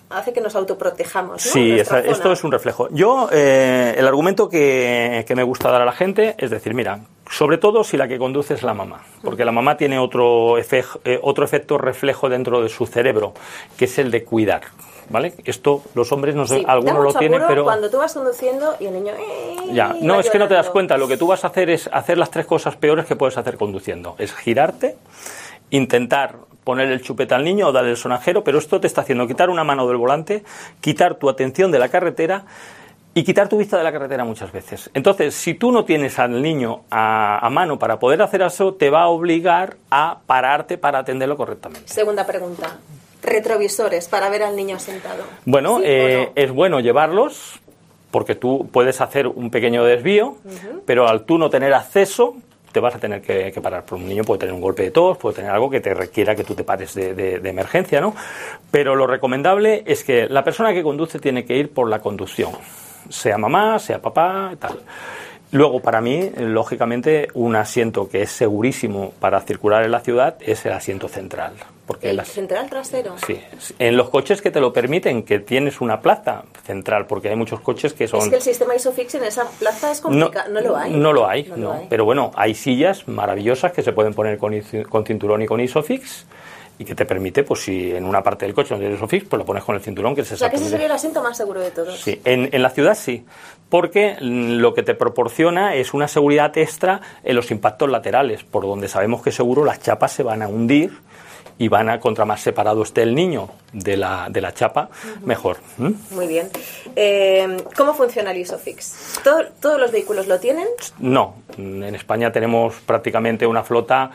[0.09, 1.45] hace que nos autoprotejamos.
[1.45, 1.51] ¿no?
[1.51, 2.87] Sí, esto es un reflejo.
[2.91, 6.99] Yo, eh, el argumento que, que me gusta dar a la gente es decir, mira,
[7.29, 10.99] sobre todo si la que conduce es la mamá, porque la mamá tiene otro, efe-
[11.05, 13.33] eh, otro efecto reflejo dentro de su cerebro,
[13.77, 14.63] que es el de cuidar.
[15.11, 15.33] ¿Vale?
[15.45, 18.85] Esto los hombres no sé, Sí, algunos lo tienen, pero cuando tú vas conduciendo y
[18.85, 19.13] el niño...
[19.13, 20.97] eh, Ya, no, es que no te das cuenta.
[20.97, 23.57] Lo que tú vas a hacer es hacer las tres cosas peores que puedes hacer
[23.57, 24.15] conduciendo.
[24.17, 24.95] Es girarte,
[25.69, 29.27] intentar poner el chupete al niño o darle el sonajero, pero esto te está haciendo
[29.27, 30.43] quitar una mano del volante,
[30.79, 32.45] quitar tu atención de la carretera
[33.13, 34.89] y quitar tu vista de la carretera muchas veces.
[34.93, 38.89] Entonces, si tú no tienes al niño a, a mano para poder hacer eso, te
[38.89, 41.91] va a obligar a pararte para atenderlo correctamente.
[41.91, 42.77] Segunda pregunta.
[43.21, 45.23] Retrovisores para ver al niño sentado.
[45.45, 46.41] Bueno, ¿Sí o eh, no?
[46.41, 47.59] es bueno llevarlos
[48.11, 50.35] porque tú puedes hacer un pequeño desvío,
[50.85, 52.35] pero al tú no tener acceso
[52.73, 53.83] te vas a tener que, que parar.
[53.85, 56.35] Por un niño puede tener un golpe de tos, puede tener algo que te requiera
[56.35, 58.15] que tú te pares de, de- de emergencia, ¿no?
[58.71, 62.51] Pero lo recomendable es que la persona que conduce tiene que ir por la conducción,
[63.09, 64.79] sea mamá, sea papá, tal.
[65.53, 70.65] Luego, para mí, lógicamente, un asiento que es segurísimo para circular en la ciudad es
[70.65, 71.53] el asiento central.
[71.85, 73.15] Porque El las- central trasero.
[73.27, 73.37] Sí,
[73.77, 77.59] en los coches que te lo permiten, que tienes una plaza central, porque hay muchos
[77.59, 78.21] coches que son...
[78.21, 80.49] Es que el sistema ISOFIX en esa plaza es complicado.
[80.53, 80.91] No, lo hay.
[80.93, 81.63] No lo hay, No no.
[81.63, 81.87] lo hay.
[81.89, 84.53] Pero bueno, hay sillas maravillosas que se pueden poner con,
[84.89, 86.25] con cinturón y con ISOFIX
[86.81, 89.37] y que te permite, pues si en una parte del coche no tienes ISOFIX, pues
[89.37, 90.71] lo pones con el cinturón, que es o sea, que ese exactamente...
[90.71, 91.99] sería el asiento más seguro de todos.
[91.99, 93.23] Sí, en, en la ciudad sí,
[93.69, 98.87] porque lo que te proporciona es una seguridad extra en los impactos laterales, por donde
[98.87, 100.91] sabemos que seguro las chapas se van a hundir
[101.57, 104.89] y van a, contra más separado esté el niño de la, de la chapa,
[105.23, 105.57] mejor.
[106.09, 106.49] Muy bien.
[106.95, 109.19] Eh, ¿Cómo funciona el ISOFIX?
[109.23, 110.65] ¿Todo- ¿Todos los vehículos lo tienen?
[110.97, 114.09] No, en España tenemos prácticamente una flota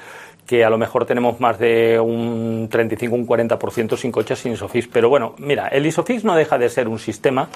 [0.47, 4.89] que a lo mejor tenemos más de un 35, un 40% sin coches sin ISOFIX.
[4.93, 7.49] Pero bueno, mira, el ISOFIX no deja de ser un sistema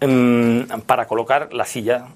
[0.00, 2.06] mm, para colocar la silla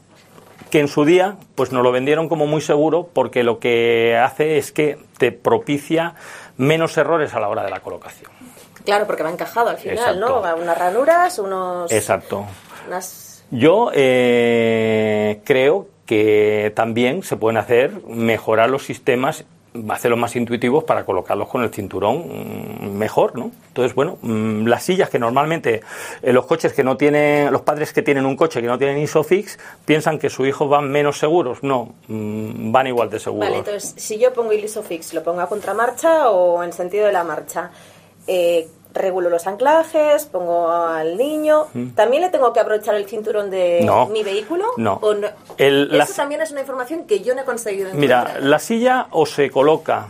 [0.71, 4.57] que en su día pues nos lo vendieron como muy seguro porque lo que hace
[4.59, 6.15] es que te propicia
[6.57, 8.31] menos errores a la hora de la colocación.
[8.85, 10.21] Claro, porque va encajado al final, Exacto.
[10.43, 10.57] ¿no?
[10.63, 11.93] Unas ranuras, unos...
[11.93, 12.47] Exacto.
[12.89, 19.45] unas- Yo eh, creo que también se pueden hacer mejorar los sistemas,
[19.89, 23.51] hacerlos más intuitivos para colocarlos con el cinturón mm, mejor, ¿no?
[23.69, 25.81] Entonces, bueno, mm, las sillas que normalmente
[26.23, 28.99] eh, los coches que no tienen, los padres que tienen un coche que no tienen
[28.99, 33.49] ISOFIX piensan que sus hijos van menos seguros, no, mm, van igual de seguros.
[33.49, 37.13] Vale, entonces, si yo pongo el ISOFIX, ¿lo pongo a contramarcha o en sentido de
[37.13, 37.71] la marcha?
[38.27, 41.67] Eh, regulo los anclajes, pongo al niño.
[41.95, 44.07] ¿También le tengo que aprovechar el cinturón de No.
[44.07, 44.67] mi vehículo?
[44.77, 44.99] No.
[45.03, 45.15] ¿O
[45.59, 48.43] El- Eso también es una información que yo no he conseguido Mira, encontrar.
[48.45, 50.09] la silla o se coloca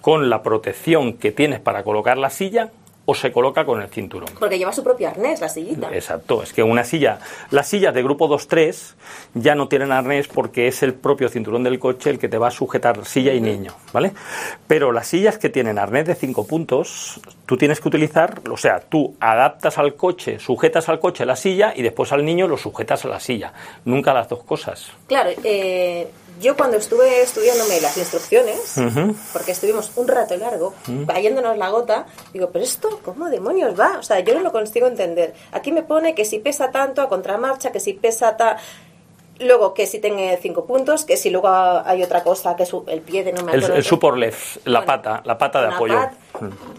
[0.00, 2.70] con la protección que tienes para colocar la silla
[3.10, 4.28] o se coloca con el cinturón.
[4.38, 5.88] Porque lleva su propio arnés, la sillita.
[5.94, 7.18] Exacto, es que una silla,
[7.50, 8.96] las sillas de grupo 2-3
[9.32, 12.48] ya no tienen arnés porque es el propio cinturón del coche el que te va
[12.48, 14.12] a sujetar silla y niño, ¿vale?
[14.66, 18.80] Pero las sillas que tienen arnés de 5 puntos, tú tienes que utilizar, o sea,
[18.80, 23.06] tú adaptas al coche, sujetas al coche la silla y después al niño lo sujetas
[23.06, 23.54] a la silla,
[23.86, 24.92] nunca las dos cosas.
[25.06, 26.08] Claro, eh,
[26.40, 28.74] yo cuando estuve estudiándome las instrucciones,
[29.32, 30.74] porque estuvimos un rato largo
[31.06, 33.96] cayéndonos la gota, digo, pero esto, ¿cómo demonios va?
[33.98, 35.34] O sea, yo no lo consigo entender.
[35.52, 38.56] Aquí me pone que si pesa tanto a contramarcha, que si pesa ta...
[39.40, 43.00] Luego, que si tenga cinco puntos, que si luego hay otra cosa, que es el
[43.02, 43.88] pie de no me El, acuerdo el qué.
[43.88, 45.94] support left, la Bueno, pata, la pata de apoyo.
[45.94, 46.12] pat-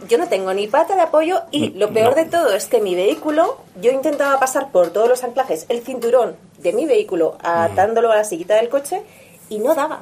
[0.10, 2.15] Yo no tengo ni pata de apoyo y lo peor no.
[2.22, 6.36] de todo es que mi vehículo, yo intentaba pasar por todos los anclajes, el cinturón
[6.58, 9.04] de mi vehículo atándolo a la sillita del coche
[9.50, 10.02] y no daba.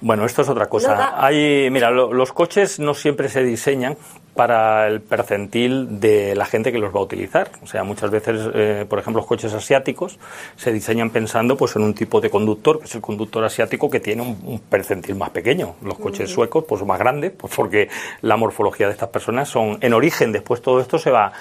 [0.00, 1.14] Bueno, esto es otra cosa.
[1.24, 3.96] Hay, mira, lo- los coches no siempre se diseñan
[4.34, 7.48] para el percentil de la gente que los va a utilizar.
[7.62, 10.18] O sea, muchas veces, eh, por ejemplo, los coches asiáticos
[10.56, 13.98] se diseñan pensando pues en un tipo de conductor, que es el conductor asiático que
[14.00, 15.76] tiene un, un percentil más pequeño.
[15.82, 17.88] Los coches suecos, pues más grandes, pues porque
[18.20, 20.30] la morfología de estas personas son en origen.
[20.32, 21.32] Después todo esto se va.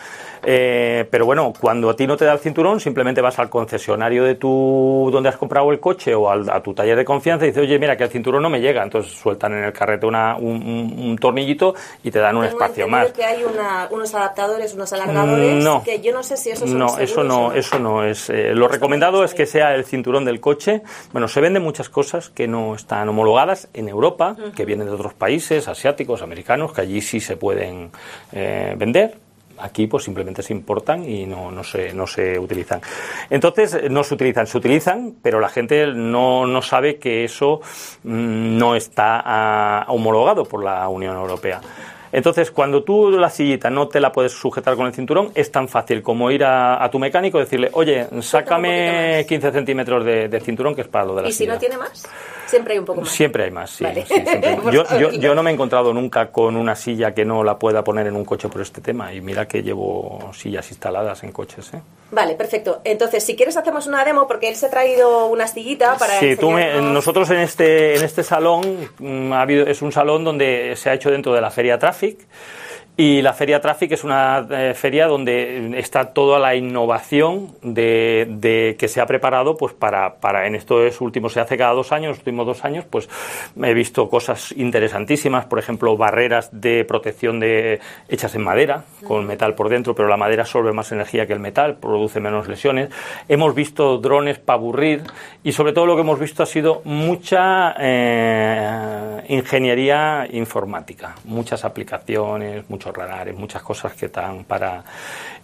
[0.45, 4.23] Eh, pero bueno, cuando a ti no te da el cinturón, simplemente vas al concesionario
[4.23, 7.49] de tu donde has comprado el coche o al- a tu taller de confianza y
[7.49, 8.83] dices, oye, mira que el cinturón no me llega.
[8.83, 12.57] Entonces sueltan en el carrete una- un, un- un tornillito y te dan un Tengo
[12.57, 13.11] espacio más.
[13.11, 15.83] que hay una- unos adaptadores, unos alargadores, no.
[15.83, 18.29] que yo no sé si son No, eso no, eso no es.
[18.29, 20.81] eh, lo recomendado es que sea el cinturón del coche.
[21.11, 25.13] Bueno, se venden muchas cosas que no están homologadas en Europa, que vienen de otros
[25.13, 27.91] países, asiáticos, americanos, que allí sí se pueden
[28.31, 29.15] eh, vender.
[29.59, 32.81] Aquí pues simplemente se importan y no, no, se, no se utilizan.
[33.29, 37.61] Entonces no se utilizan, se utilizan, pero la gente no, no sabe que eso
[38.03, 41.61] mm, no está ah, homologado por la Unión Europea.
[42.11, 45.67] Entonces, cuando tú la sillita no te la puedes sujetar con el cinturón, es tan
[45.67, 49.25] fácil como ir a, a tu mecánico y decirle, oye, sácame más".
[49.25, 51.55] 15 centímetros de, de cinturón, que es para lo de la ¿Y si silla.
[51.55, 52.07] no tiene más?
[52.55, 53.09] Siempre hay un poco más.
[53.09, 53.83] Siempre hay más, sí.
[53.83, 54.05] Vale.
[54.05, 57.43] sí, siempre Yo, yo- yo no me he encontrado nunca con una silla que no
[57.43, 59.13] la pueda poner en un coche por este tema.
[59.13, 61.73] Y mira que llevo sillas instaladas en coches.
[61.73, 61.81] ¿eh?
[62.11, 62.81] Vale, perfecto.
[62.83, 66.35] Entonces, si quieres hacemos una demo porque él se ha traído una sillita para Sí,
[66.35, 70.73] tú me- nosotros en este, en este salón, mm, ha habido, es un salón donde
[70.75, 72.19] se ha hecho dentro de la Feria Traffic.
[72.97, 78.77] Y la Feria Traffic es una eh, feria donde está toda la innovación de, de
[78.79, 82.09] que se ha preparado pues para, para en estos últimos, se hace cada dos años,
[82.09, 83.09] los últimos dos años, pues
[83.61, 89.55] he visto cosas interesantísimas, por ejemplo, barreras de protección de, hechas en madera, con metal
[89.55, 92.89] por dentro, pero la madera absorbe más energía que el metal, produce menos lesiones.
[93.27, 95.03] Hemos visto drones para aburrir
[95.43, 102.69] y sobre todo lo que hemos visto ha sido mucha eh, ingeniería informática, muchas aplicaciones,
[102.69, 104.83] muchos radares, muchas cosas que están para...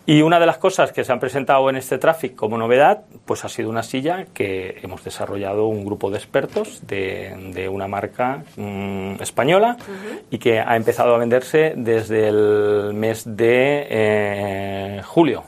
[0.06, 3.46] Y una de las cosas que se han presentado en este Traffic como novedad, pues
[3.46, 8.44] ha sido una silla que hemos desarrollado un grupo de expertos de, de una marca
[8.56, 9.78] mm, española
[10.30, 15.44] y que ha empezado a venderse desde el mes de eh, julio.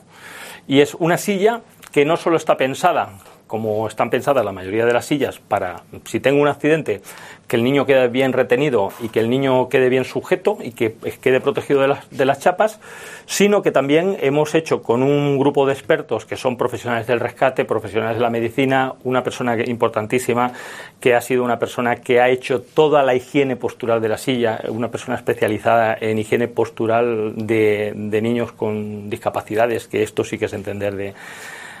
[0.68, 1.60] Y es una silla
[1.92, 3.10] que no solo está pensada,
[3.54, 7.02] como están pensadas la mayoría de las sillas, para si tengo un accidente,
[7.46, 10.96] que el niño quede bien retenido y que el niño quede bien sujeto y que
[11.22, 12.80] quede protegido de las, de las chapas,
[13.26, 17.64] sino que también hemos hecho con un grupo de expertos que son profesionales del rescate,
[17.64, 20.50] profesionales de la medicina, una persona importantísima
[20.98, 24.62] que ha sido una persona que ha hecho toda la higiene postural de la silla,
[24.66, 30.46] una persona especializada en higiene postural de, de niños con discapacidades, que esto sí que
[30.46, 31.14] es entender de,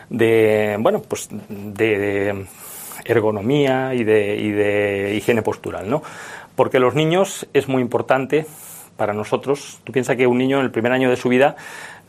[0.08, 2.46] de bueno, pues de, de
[3.04, 6.02] ergonomía y de, y de higiene postural, ¿no?
[6.56, 8.46] Porque los niños es muy importante
[8.96, 9.80] para nosotros.
[9.84, 11.56] Tú piensas que un niño en el primer año de su vida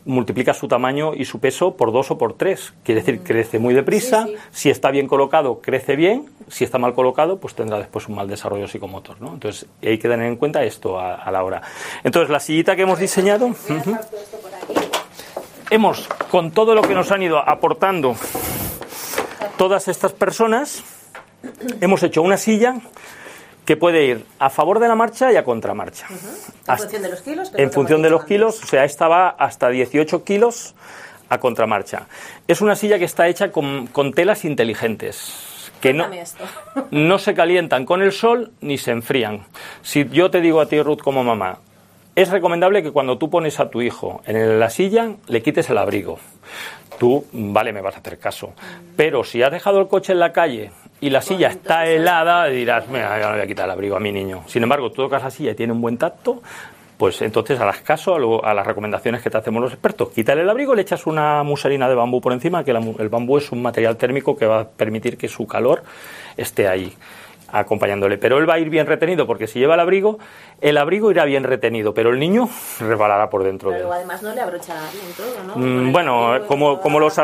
[0.04, 2.72] multiplica su tamaño y su peso por dos o por tres.
[2.84, 4.24] Quiere decir, crece muy deprisa.
[4.24, 4.38] Sí, sí.
[4.52, 6.26] Si está bien colocado, crece bien.
[6.46, 9.34] Si está mal colocado, pues tendrá después un mal desarrollo psicomotor, ¿no?
[9.34, 11.60] Entonces, hay que tener en cuenta esto a, a la hora.
[12.04, 13.50] Entonces, la sillita que hemos diseñado...
[15.70, 18.16] hemos, con todo lo que nos han ido aportando
[19.56, 20.82] todas estas personas,
[21.80, 22.76] hemos hecho una silla
[23.64, 26.06] que puede ir a favor de la marcha y a contramarcha.
[26.08, 26.16] En
[26.66, 27.52] Hasta- función de los kilos.
[27.54, 30.74] en función de los kilos, o sea, esta va hasta 18 kilos
[31.28, 32.06] a contramarcha.
[32.46, 35.52] Es una silla que está hecha con, con telas inteligentes.
[35.80, 36.06] Que no,
[36.92, 39.44] no se calientan con el sol ni se enfrían.
[39.82, 41.58] Si yo te digo a ti, Ruth, como mamá,
[42.16, 45.76] es recomendable que cuando tú pones a tu hijo en la silla, le quites el
[45.76, 46.18] abrigo.
[46.98, 48.54] Tú, vale, me vas a hacer caso.
[48.96, 52.88] Pero si has dejado el coche en la calle y la silla está helada, dirás,
[52.88, 54.44] mira, ya no voy a quitar el abrigo a mi niño.
[54.46, 56.40] Sin embargo, tú tocas la silla y tiene un buen tacto,
[56.96, 60.08] pues entonces harás caso a, las recomendaciones que te hacemos los expertos.
[60.08, 63.52] Quítale el abrigo, le echas una muselina de bambú por encima, que el bambú es
[63.52, 65.82] un material térmico que va a permitir que su calor
[66.38, 66.94] esté ahí
[67.52, 68.18] acompañándole.
[68.18, 70.18] Pero él va a ir bien retenido porque si lleva el abrigo,
[70.60, 72.48] el abrigo irá bien retenido, pero el niño
[72.80, 73.92] resbalará por dentro pero de él.
[73.92, 75.56] además no le abrochará bien todo, ¿no?
[75.56, 77.20] Mm, bueno, como, como, los,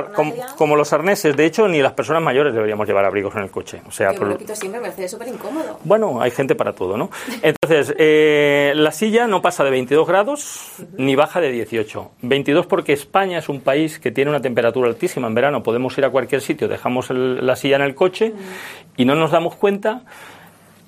[0.57, 3.83] como, los arneses, de hecho, ni las personas mayores deberíamos llevar abrigos en el coche.
[3.87, 4.29] O sea, por...
[4.29, 5.79] lo siempre, me parece súper incómodo.
[5.85, 7.11] Bueno, hay gente para todo, ¿no?
[7.43, 12.11] Entonces, eh, la silla no pasa de 22 grados ni baja de 18.
[12.23, 15.63] 22 porque España es un país que tiene una temperatura altísima en verano.
[15.63, 18.33] Podemos ir a cualquier sitio, dejamos la silla en el coche
[18.97, 20.03] y no nos damos cuenta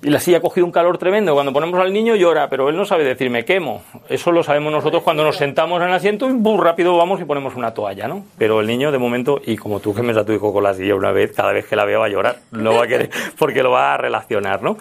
[0.05, 1.33] y la silla ha cogido un calor tremendo.
[1.33, 3.81] Cuando ponemos al niño llora, pero él no sabe decir me quemo.
[4.07, 6.61] Eso lo sabemos nosotros cuando nos sentamos en el asiento y ¡bum!
[6.61, 8.23] rápido vamos y ponemos una toalla, ¿no?
[8.37, 10.75] Pero el niño de momento, y como tú que me a tu hijo con la
[10.75, 12.37] silla una vez, cada vez que la veo va a llorar.
[12.51, 14.77] No va a querer, porque lo va a relacionar, ¿no?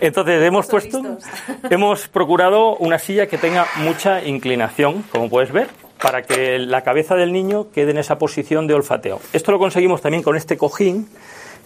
[0.00, 1.00] Entonces hemos puesto,
[1.70, 5.68] hemos procurado una silla que tenga mucha inclinación, como puedes ver,
[6.02, 9.20] para que la cabeza del niño quede en esa posición de olfateo.
[9.32, 11.06] Esto lo conseguimos también con este cojín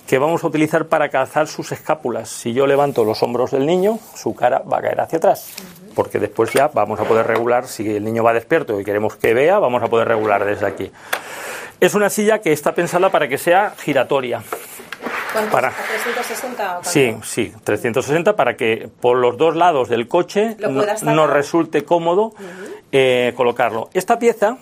[0.09, 2.31] que vamos a utilizar para calzar sus escápulas.
[2.31, 5.53] Si yo levanto los hombros del niño, su cara va a caer hacia atrás,
[5.94, 9.35] porque después ya vamos a poder regular, si el niño va despierto y queremos que
[9.35, 10.90] vea, vamos a poder regular desde aquí.
[11.79, 14.42] Es una silla que está pensada para que sea giratoria.
[15.53, 20.57] Para, 360 Sí, sí, 360 para que por los dos lados del coche
[21.03, 22.33] nos resulte cómodo
[22.92, 23.90] eh, colocarlo.
[23.92, 24.57] Esta pieza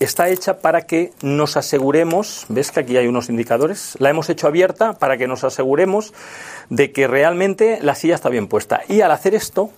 [0.00, 4.46] está hecha para que nos aseguremos, ves que aquí hay unos indicadores, la hemos hecho
[4.48, 6.12] abierta para que nos aseguremos
[6.70, 8.80] de que realmente la silla está bien puesta.
[8.88, 9.70] Y al hacer esto,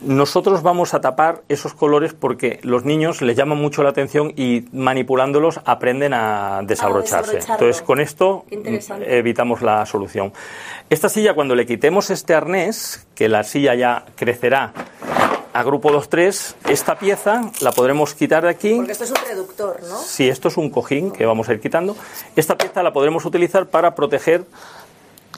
[0.00, 4.66] nosotros vamos a tapar esos colores porque los niños les llaman mucho la atención y
[4.72, 7.38] manipulándolos aprenden a desabrocharse.
[7.38, 10.32] Entonces, con esto evitamos la solución.
[10.88, 14.72] Esta silla, cuando le quitemos este arnés, que la silla ya crecerá
[15.58, 18.76] a grupo 2-3, esta pieza la podremos quitar de aquí.
[18.76, 19.98] Porque esto es un reductor, ¿no?
[19.98, 21.96] Sí, esto es un cojín que vamos a ir quitando.
[22.36, 24.44] Esta pieza la podremos utilizar para proteger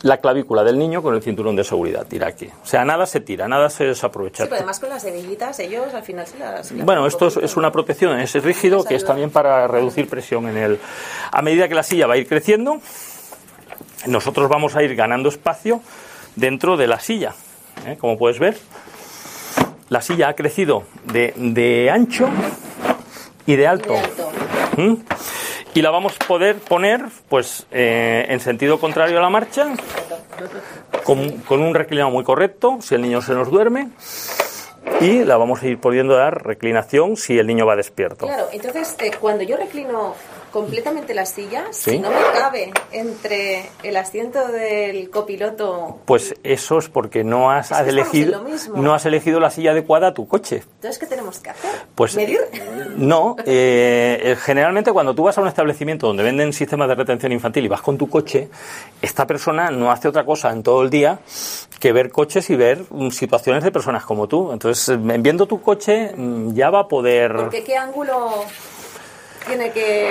[0.03, 2.07] la clavícula del niño con el cinturón de seguridad.
[2.07, 2.51] Tira aquí.
[2.63, 4.45] O sea, nada se tira, nada se desaprovecha.
[4.45, 6.71] Sí, pero además con las hebillitas ellos al final se las...
[6.85, 10.81] bueno, esto es, una protección, es rígido, que es también para reducir presión en el...
[11.33, 12.79] A medida que la silla va a ir creciendo,
[14.07, 15.81] nosotros vamos a ir ganando espacio
[16.37, 17.33] dentro de la silla.
[17.87, 17.97] ¿eh?
[17.99, 18.59] Como puedes ver,
[19.91, 22.29] la silla ha crecido de, ancho
[23.45, 23.95] y de alto.
[24.77, 24.95] ¿Mm?
[25.75, 29.67] Y la vamos a poder poner pues eh, en sentido contrario a la marcha,
[31.05, 33.91] con, con, un reclinado muy correcto, si el niño se nos duerme,
[35.01, 38.27] y la vamos a ir pudiendo dar reclinación si el niño va despierto.
[38.27, 40.15] Claro, entonces eh, cuando yo reclino
[40.51, 45.99] completamente la silla, si no me cabe entre el asiento del copiloto.
[46.05, 50.27] Pues eso es porque no has, elegido no has elegido la silla adecuada a tu
[50.27, 50.63] coche.
[50.77, 51.71] Entonces qué tenemos que hacer?
[51.95, 52.41] Pues medir.
[52.97, 57.33] No, eh, eh, generalmente cuando tú vas a un establecimiento donde venden sistemas de retención
[57.33, 58.49] infantil y vas con tu coche,
[59.01, 61.21] esta persona no hace otra cosa en todo el día
[61.79, 64.53] que ver coches y ver mm, situaciones de personas como tú.
[64.53, 67.35] Entonces, viendo tu coche mm, ya va a poder.
[67.37, 68.45] Porque qué ángulo
[69.47, 70.11] tiene que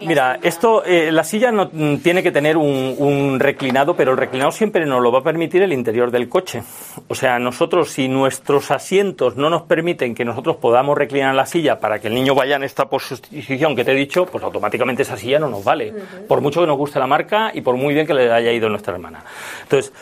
[0.00, 4.52] Mira, esto, eh, la silla no mm, tiene que tener un, reclinado, pero el reclinado
[4.52, 6.62] siempre nos lo va a permitir el interior del coche.
[7.08, 11.80] O sea, nosotros, si nuestros asientos no nos permiten que nosotros podamos reclinar la silla
[11.80, 15.16] para que el niño vaya en esta posición que te he dicho, pues automáticamente esa
[15.16, 15.92] silla no nos vale.
[16.28, 18.68] Por mucho que nos guste la marca y por muy bien que le haya ido
[18.68, 19.24] nuestra hermana.
[19.62, 19.92] Entonces,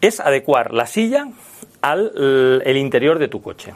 [0.00, 1.28] es adecuar la silla
[1.82, 3.74] al el interior de tu coche.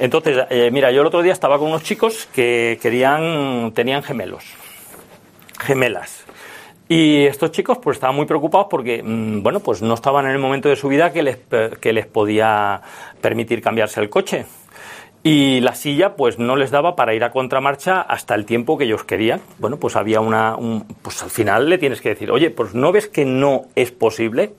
[0.00, 4.44] Entonces, eh, mira, yo el otro día estaba con unos chicos que querían, tenían gemelos,
[5.60, 6.24] gemelas.
[6.88, 10.38] Y estos chicos pues estaban muy preocupados porque, mm, bueno, pues no estaban en el
[10.38, 11.38] momento de su vida que les,
[11.80, 12.80] que les podía
[13.20, 14.46] permitir cambiarse el coche.
[15.22, 18.84] Y la silla pues no les daba para ir a contramarcha hasta el tiempo que
[18.84, 19.42] ellos querían.
[19.58, 20.56] Bueno, pues había una...
[21.02, 24.54] pues al final le tienes que decir, oye, pues no ves que no es posible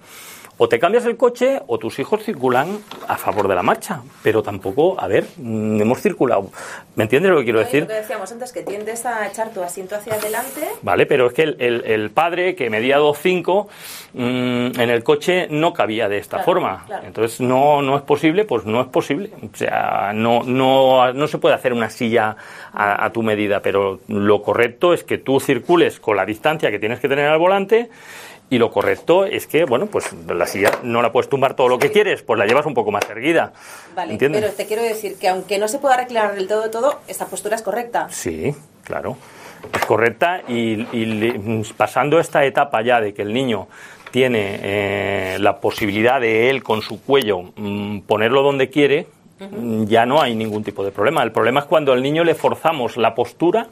[0.63, 4.03] o te cambias el coche o tus hijos circulan a favor de la marcha.
[4.21, 6.51] Pero tampoco, a ver, mm, hemos circulado.
[6.95, 7.81] ¿Me entiendes lo que quiero decir?
[7.81, 10.67] Lo que decíamos antes, que tiendes a echar tu asiento hacia adelante.
[10.83, 13.69] Vale, pero es que el, padre que medía 2,5
[14.13, 16.85] mm, en el coche no cabía de esta forma.
[17.03, 19.31] Entonces no, no es posible, pues no es posible.
[19.41, 22.35] O sea, no, no, no se puede hacer una silla
[22.71, 26.77] a, a tu medida, pero lo correcto es que tú circules con la distancia que
[26.77, 27.89] tienes que tener al volante
[28.51, 31.79] Y lo correcto es que, bueno, pues la silla no la puedes tumbar todo lo
[31.79, 33.53] que quieres, pues la llevas un poco más erguida.
[33.95, 34.41] Vale, ¿entiendes?
[34.41, 37.55] pero te quiero decir que aunque no se pueda reclinar del todo todo, esta postura
[37.55, 38.09] es correcta.
[38.09, 39.15] Sí, claro.
[39.73, 40.83] Es correcta y,
[41.77, 43.69] pasando esta etapa ya de que el niño
[44.11, 49.07] tiene eh, la posibilidad de él con su cuello mm, ponerlo donde quiere,
[49.85, 51.23] ya no hay ningún tipo de problema.
[51.23, 53.67] El problema es cuando al niño le forzamos la postura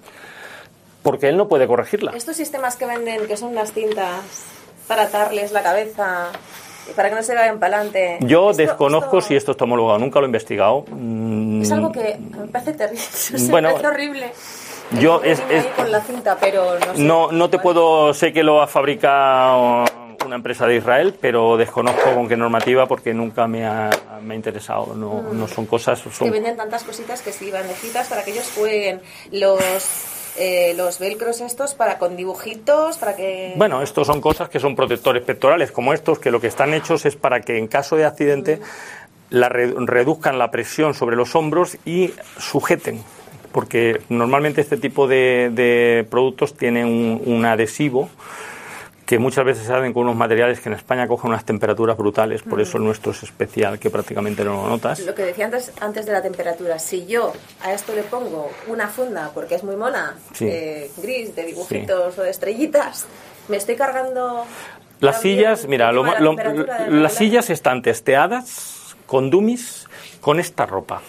[1.03, 2.13] porque él no puede corregirla.
[2.15, 4.55] Estos sistemas que venden, que son unas cintas
[4.89, 6.31] para atarles la cabeza
[6.89, 8.17] y para que no se vayan para adelante.
[8.21, 10.83] Yo Esto- desconozco esto si esto está homologado, nunca lo he investigado.
[10.89, 13.01] Mm, Es algo que me parece terrible.
[13.33, 14.31] me Bueno, parece horrible.
[14.99, 17.01] yo es- es- con la cinta, pero no sé.
[17.03, 19.85] No, no te puedo, sé que lo ha fabricado
[20.25, 23.89] una empresa de Israel, pero desconozco con qué normativa porque nunca me ha,
[24.21, 24.93] me ha interesado.
[24.95, 26.01] No, no son cosas.
[26.01, 29.01] Que Son, venden tantas cositas que sí, bandecitas para que ellos jueguen.
[29.31, 29.61] Los,
[30.37, 33.53] eh, los velcros estos para con dibujitos, para que...
[33.55, 37.05] bueno, estos son cosas que son protectores pectorales, como estos, que lo que están hechos
[37.05, 38.59] es para que en caso de accidente
[39.29, 43.01] la re- reduzcan la presión sobre los hombros y sujeten.
[43.51, 48.09] Porque normalmente este tipo de, de productos tienen un adhesivo
[49.09, 52.43] que muchas veces se hacen con unos materiales que en España cogen unas temperaturas brutales,
[52.43, 54.99] por eso el nuestro es especial, que prácticamente no lo notas.
[54.99, 57.33] Lo que decía antes, antes de la temperatura, si yo
[57.63, 60.45] a esto le pongo una funda, porque es muy mona, Sí.
[60.47, 63.07] eh, gris, de dibujitos o de estrellitas,
[63.47, 64.45] me estoy cargando...
[64.99, 66.35] Las sillas, mira, lo la lo-
[66.89, 69.87] las sillas están testeadas con dummies
[70.21, 71.01] con esta ropa.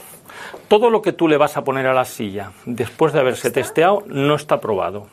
[0.69, 4.05] Todo lo que tú le vas a poner a la silla después de haberse testeado
[4.07, 5.07] no está probado.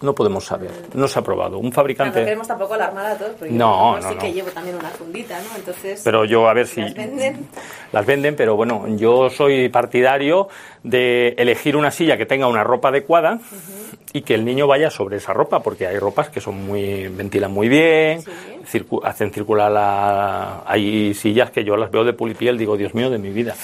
[0.00, 1.56] No podemos saber, no se ha probado.
[1.58, 2.24] Un Claro, no fabricante.
[2.24, 4.20] queremos tampoco alarmar a todos, porque No, yo no, sí no.
[4.20, 5.56] que llevo también una fundita, ¿no?
[5.56, 7.48] Entonces, Pero yo a ver si las venden.
[7.90, 10.48] las venden, pero bueno, yo soy partidario
[10.84, 13.40] de elegir una silla que tenga una ropa adecuada
[14.12, 17.50] y que el niño vaya sobre esa ropa, porque hay ropas que son muy ventilan
[17.52, 18.30] muy bien, Sí.
[18.78, 23.10] circu- hacen circular la hay sillas que yo las veo de pulipiel, digo, Dios mío,
[23.10, 23.56] de mi vida.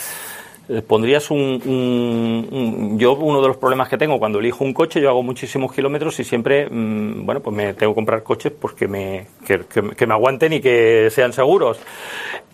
[0.69, 4.73] Eh, Pondrías un, un- un- Yo, uno de los problemas que tengo cuando elijo un
[4.73, 8.53] coche, yo hago muchísimos kilómetros y siempre, mm, bueno, pues me tengo que comprar coches
[8.59, 11.79] pues que me, que, que- que me aguanten y que sean seguros.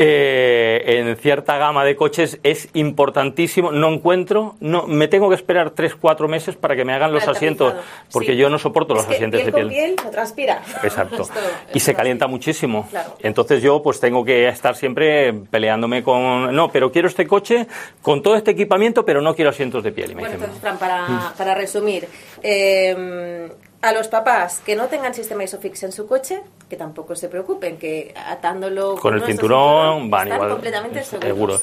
[0.02, 3.70] Eh, en cierta gama de coches es importantísimo.
[3.70, 7.74] No encuentro, no me tengo que esperar 3-4 meses para que me hagan los asientos,
[8.11, 8.36] porque Sí.
[8.38, 9.68] yo no soporto los que asientos piel de piel.
[9.68, 10.62] piel no transpira.
[10.82, 11.22] Exacto.
[11.22, 11.38] Esto-
[11.74, 12.86] Y se calienta muchísimo.
[12.90, 13.14] Claro.
[13.22, 16.54] Entonces yo pues tengo que estar siempre peleándome con...
[16.56, 17.66] No, pero quiero este coche
[18.03, 20.12] con todo este equipamiento, pero no quiero asientos de piel.
[20.12, 22.09] Y me Bueno, entonces, Fran, para, para resumir,
[22.42, 23.51] eh,
[23.82, 27.78] a los papás que no tengan sistema ISOFIX en su coche, que tampoco se preocupen,
[27.78, 30.51] que atándolo con el cinturón van están igual.
[30.51, 31.26] completamente seguros.
[31.26, 31.61] seguro.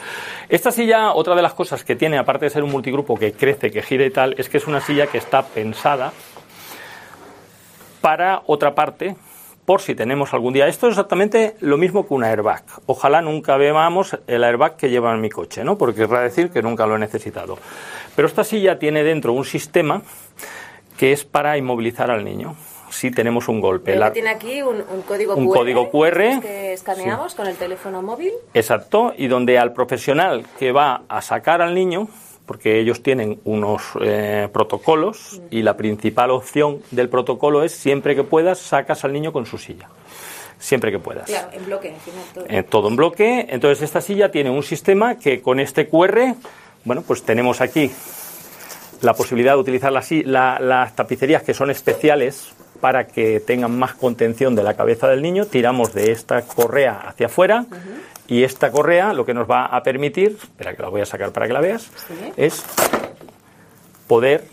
[0.49, 3.69] Esta silla, otra de las cosas que tiene, aparte de ser un multigrupo que crece,
[3.69, 6.11] que gira y tal, es que es una silla que está pensada
[8.01, 9.15] para otra parte,
[9.67, 10.65] por si tenemos algún día.
[10.69, 12.63] Esto es exactamente lo mismo que una airbag.
[12.85, 15.77] Ojalá nunca veamos el airbag que lleva en mi coche, ¿no?
[15.77, 17.57] Porque querrá decir que nunca lo he necesitado.
[18.15, 20.01] Pero esta silla tiene dentro un sistema
[20.97, 22.55] que es para inmovilizar al niño.
[22.89, 23.97] Si tenemos un golpe.
[23.97, 28.01] La- tiene aquí un, un código Un QR, código QR, que escaneamos con el teléfono
[28.01, 28.31] móvil.
[28.53, 32.07] Exacto, y donde al profesional que va a sacar al niño,
[32.47, 38.23] porque ellos tienen unos eh, protocolos y la principal opción del protocolo es siempre que
[38.23, 39.87] puedas sacas al niño con su silla.
[40.57, 41.27] Siempre que puedas.
[41.27, 42.45] Claro, en bloque, al final todo.
[42.49, 43.45] Eh, todo en bloque.
[43.49, 46.33] Entonces esta silla tiene un sistema que con este QR,
[46.83, 47.91] bueno, pues tenemos aquí
[49.01, 53.93] la posibilidad de utilizar las, la- las tapicerías que son especiales para que tengan más
[53.93, 55.45] contención de la cabeza del niño.
[55.45, 57.65] Tiramos de esta correa hacia afuera
[58.27, 61.31] y esta correa lo que nos va a permitir, espera que la voy a sacar
[61.31, 62.33] para que la veas, Sí.
[62.37, 62.63] es
[64.07, 64.45] poder,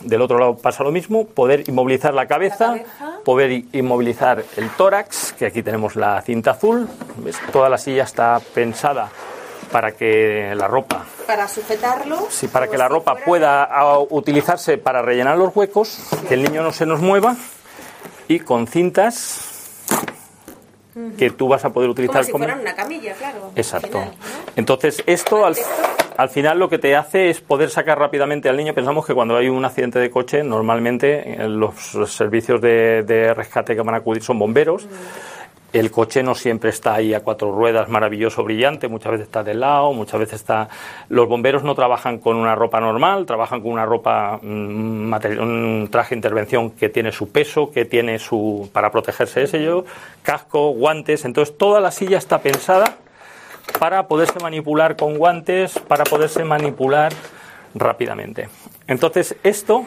[0.00, 3.18] del otro lado pasa lo mismo, poder inmovilizar la cabeza, La cabeza.
[3.24, 7.36] poder inmovilizar el tórax, que aquí tenemos la cinta azul, ¿ves?
[7.52, 9.08] toda la silla está pensada
[9.70, 12.26] para que la ropa Para sujetarlo.
[12.28, 16.42] Sí, para que la si ropa fuera- pueda utilizarse para rellenar los huecos, que el
[16.42, 17.36] niño no se nos mueva
[18.28, 19.48] y con cintas
[21.18, 23.50] que tú vas a poder utilizar Como si como- fuera una camilla, claro.
[23.56, 23.98] Exacto.
[23.98, 24.52] al final, ¿no?
[24.56, 25.56] Entonces, esto al,
[26.16, 28.74] al final lo que te hace es poder sacar rápidamente al niño.
[28.74, 31.74] Pensamos que cuando hay un accidente de coche, normalmente eh, los
[32.06, 34.86] servicios de, de rescate que van a acudir son bomberos.
[35.72, 39.54] El coche no siempre está ahí a cuatro ruedas, maravilloso, brillante, muchas veces está de
[39.54, 40.68] lado, muchas veces está...
[41.08, 46.10] Los bomberos no trabajan con una ropa normal, trabajan con una ropa, mm, un traje
[46.10, 48.68] de intervención que tiene su peso, que tiene su...
[48.72, 49.84] para protegerse de ello,
[50.22, 52.96] casco, guantes, entonces toda la silla está pensada
[53.78, 57.12] para poderse manipular con guantes, para poderse manipular
[57.74, 58.48] rápidamente.
[58.92, 59.84] Entonces, esto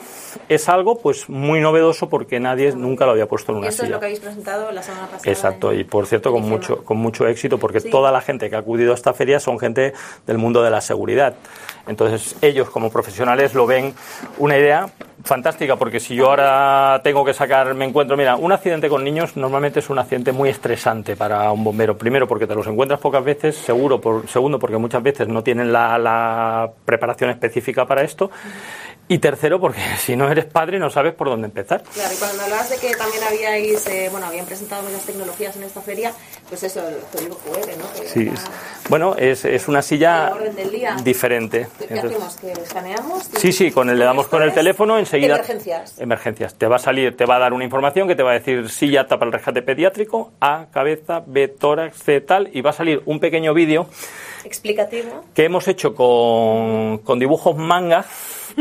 [0.49, 3.87] es algo pues muy novedoso porque nadie nunca lo había puesto en una Esto es
[3.87, 3.95] silla.
[3.95, 5.31] lo que habéis presentado la semana pasada.
[5.31, 7.89] Exacto, y por cierto con mucho, con mucho éxito porque Sí.
[7.89, 9.93] toda la gente que ha acudido a esta feria son gente
[10.25, 11.35] del mundo de la seguridad.
[11.87, 13.93] Entonces ellos como profesionales lo ven
[14.39, 14.89] una idea
[15.23, 19.37] fantástica porque si yo ahora tengo que sacar, me encuentro, mira, un accidente con niños
[19.37, 21.95] normalmente es un accidente muy estresante para un bombero.
[21.97, 25.71] Primero porque te los encuentras pocas veces, seguro, por, segundo porque muchas veces no tienen
[25.71, 28.31] la, la preparación específica para esto.
[29.07, 31.83] Y tercero, porque si no eres padre no sabes por dónde empezar.
[31.93, 35.63] Claro, y cuando hablabas de que también habíais, eh, bueno, habían presentado muchas tecnologías en
[35.63, 36.11] esta feria,
[36.49, 38.01] pues eso, el código QR, ¿no?
[38.01, 38.21] Que Sí.
[38.27, 38.33] era
[38.89, 40.95] Bueno, es, es una silla El orden del día.
[41.03, 41.67] diferente.
[41.79, 42.37] ¿Qué, qué Entonces- hacemos?
[42.37, 43.29] ¿Que escaneamos?
[43.37, 45.35] Sí, sí, con el, le damos con el teléfono enseguida.
[45.35, 45.99] Emergencias.
[45.99, 46.55] Emergencias.
[46.55, 48.69] Te va a salir, te va a dar una información que te va a decir
[48.69, 53.01] silla tapa el rescate pediátrico, A, cabeza, B, tórax, C, tal, y va a salir
[53.05, 53.87] un pequeño vídeo
[54.45, 55.23] Explicativo.
[55.33, 58.05] que hemos hecho con, con dibujos manga,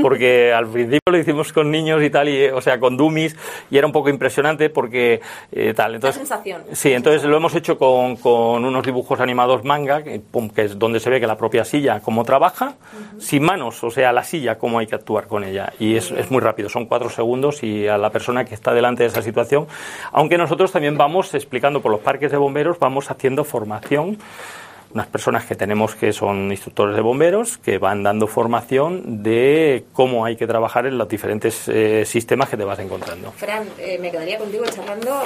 [0.01, 3.37] porque al principio lo hicimos con niños y tal, y, o sea, con dummies,
[3.70, 5.20] y era un poco impresionante porque
[5.53, 5.95] eh, tal.
[5.95, 6.62] Entonces, sensación.
[6.72, 10.78] Sí, entonces lo hemos hecho con, con unos dibujos animados manga, que, pum, que es
[10.78, 12.76] donde se ve que la propia silla cómo trabaja,
[13.18, 15.72] sin manos, o sea, la silla, cómo hay que actuar con ella.
[15.78, 19.03] Y es, es muy rápido, son cuatro segundos y a la persona que está delante
[19.03, 19.66] de esa situación,
[20.12, 24.18] aunque nosotros también vamos explicando por los parques de bomberos, vamos haciendo formación
[24.95, 30.24] unas personas que tenemos que son instructores de bomberos que van dando formación de cómo
[30.24, 33.32] hay que trabajar en los diferentes eh, sistemas que te vas encontrando.
[33.32, 35.20] Fran, eh, me quedaría contigo charlando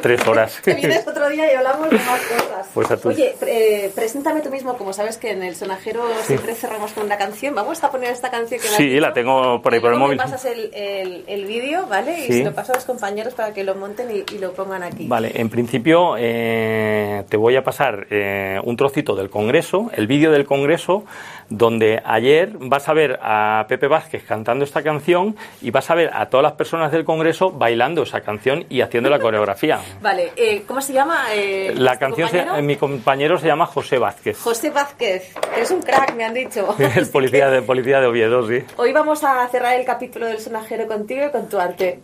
[0.00, 0.60] Tres horas.
[0.64, 2.68] que vienes otro día y hablamos de más cosas.
[2.72, 6.54] Pues a tu- Oye, eh, preséntame tú mismo, como sabes que en el sonajero siempre
[6.54, 7.54] cerramos con una canción.
[7.54, 10.16] Vamos a poner esta canción que Sí, la tengo por ahí por el móvil.
[10.16, 12.20] Me pasas el, el, el vídeo, ¿vale?
[12.20, 12.32] Y Sí.
[12.34, 15.06] se lo paso a los compañeros para que lo monten y, y lo pongan aquí.
[15.08, 20.30] Vale, en principio eh, te voy a pasar eh, un trocito del Congreso, el vídeo
[20.32, 21.04] del Congreso,
[21.50, 26.10] donde ayer vas a ver a Pepe Vázquez cantando esta canción y vas a ver
[26.12, 29.80] a todas las personas del Congreso bailando esa canción y haciendo la coreografía.
[30.02, 31.24] Vale, eh, ¿cómo se llama?
[31.34, 35.80] eh, La tu canción, se- mi compañero se llama José Vázquez, José Vázquez, eres un
[35.82, 36.76] crack, me han dicho.
[36.96, 38.62] el policía de, policía de Oviedo, sí.
[38.76, 42.00] Hoy vamos a cerrar el capítulo del sonajero contigo y con tu arte.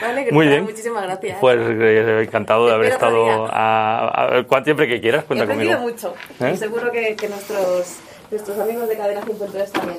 [0.00, 0.64] Vale, Muy bien.
[0.64, 1.38] Muchísimas gracias.
[1.40, 4.08] Pues eh, encantado de haber estado a,
[4.40, 5.92] a- siempre que quieras, He cuenta aprendido conmigo.
[5.94, 6.14] mucho.
[6.40, 6.52] ¿Eh?
[6.54, 7.96] Y seguro que, que nuestros,
[8.30, 9.98] nuestros amigos de Cadena 100.3 también.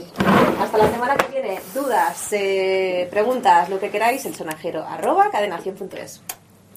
[0.61, 1.59] Hasta la semana que viene.
[1.73, 4.83] Dudas, eh, preguntas, lo que queráis, el sonajero.
[4.85, 6.19] Arroba cadena 100.3.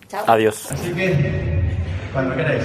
[0.09, 0.24] Chao.
[0.26, 0.72] Adiós.
[0.72, 1.14] Así que,
[2.12, 2.64] cuando queráis.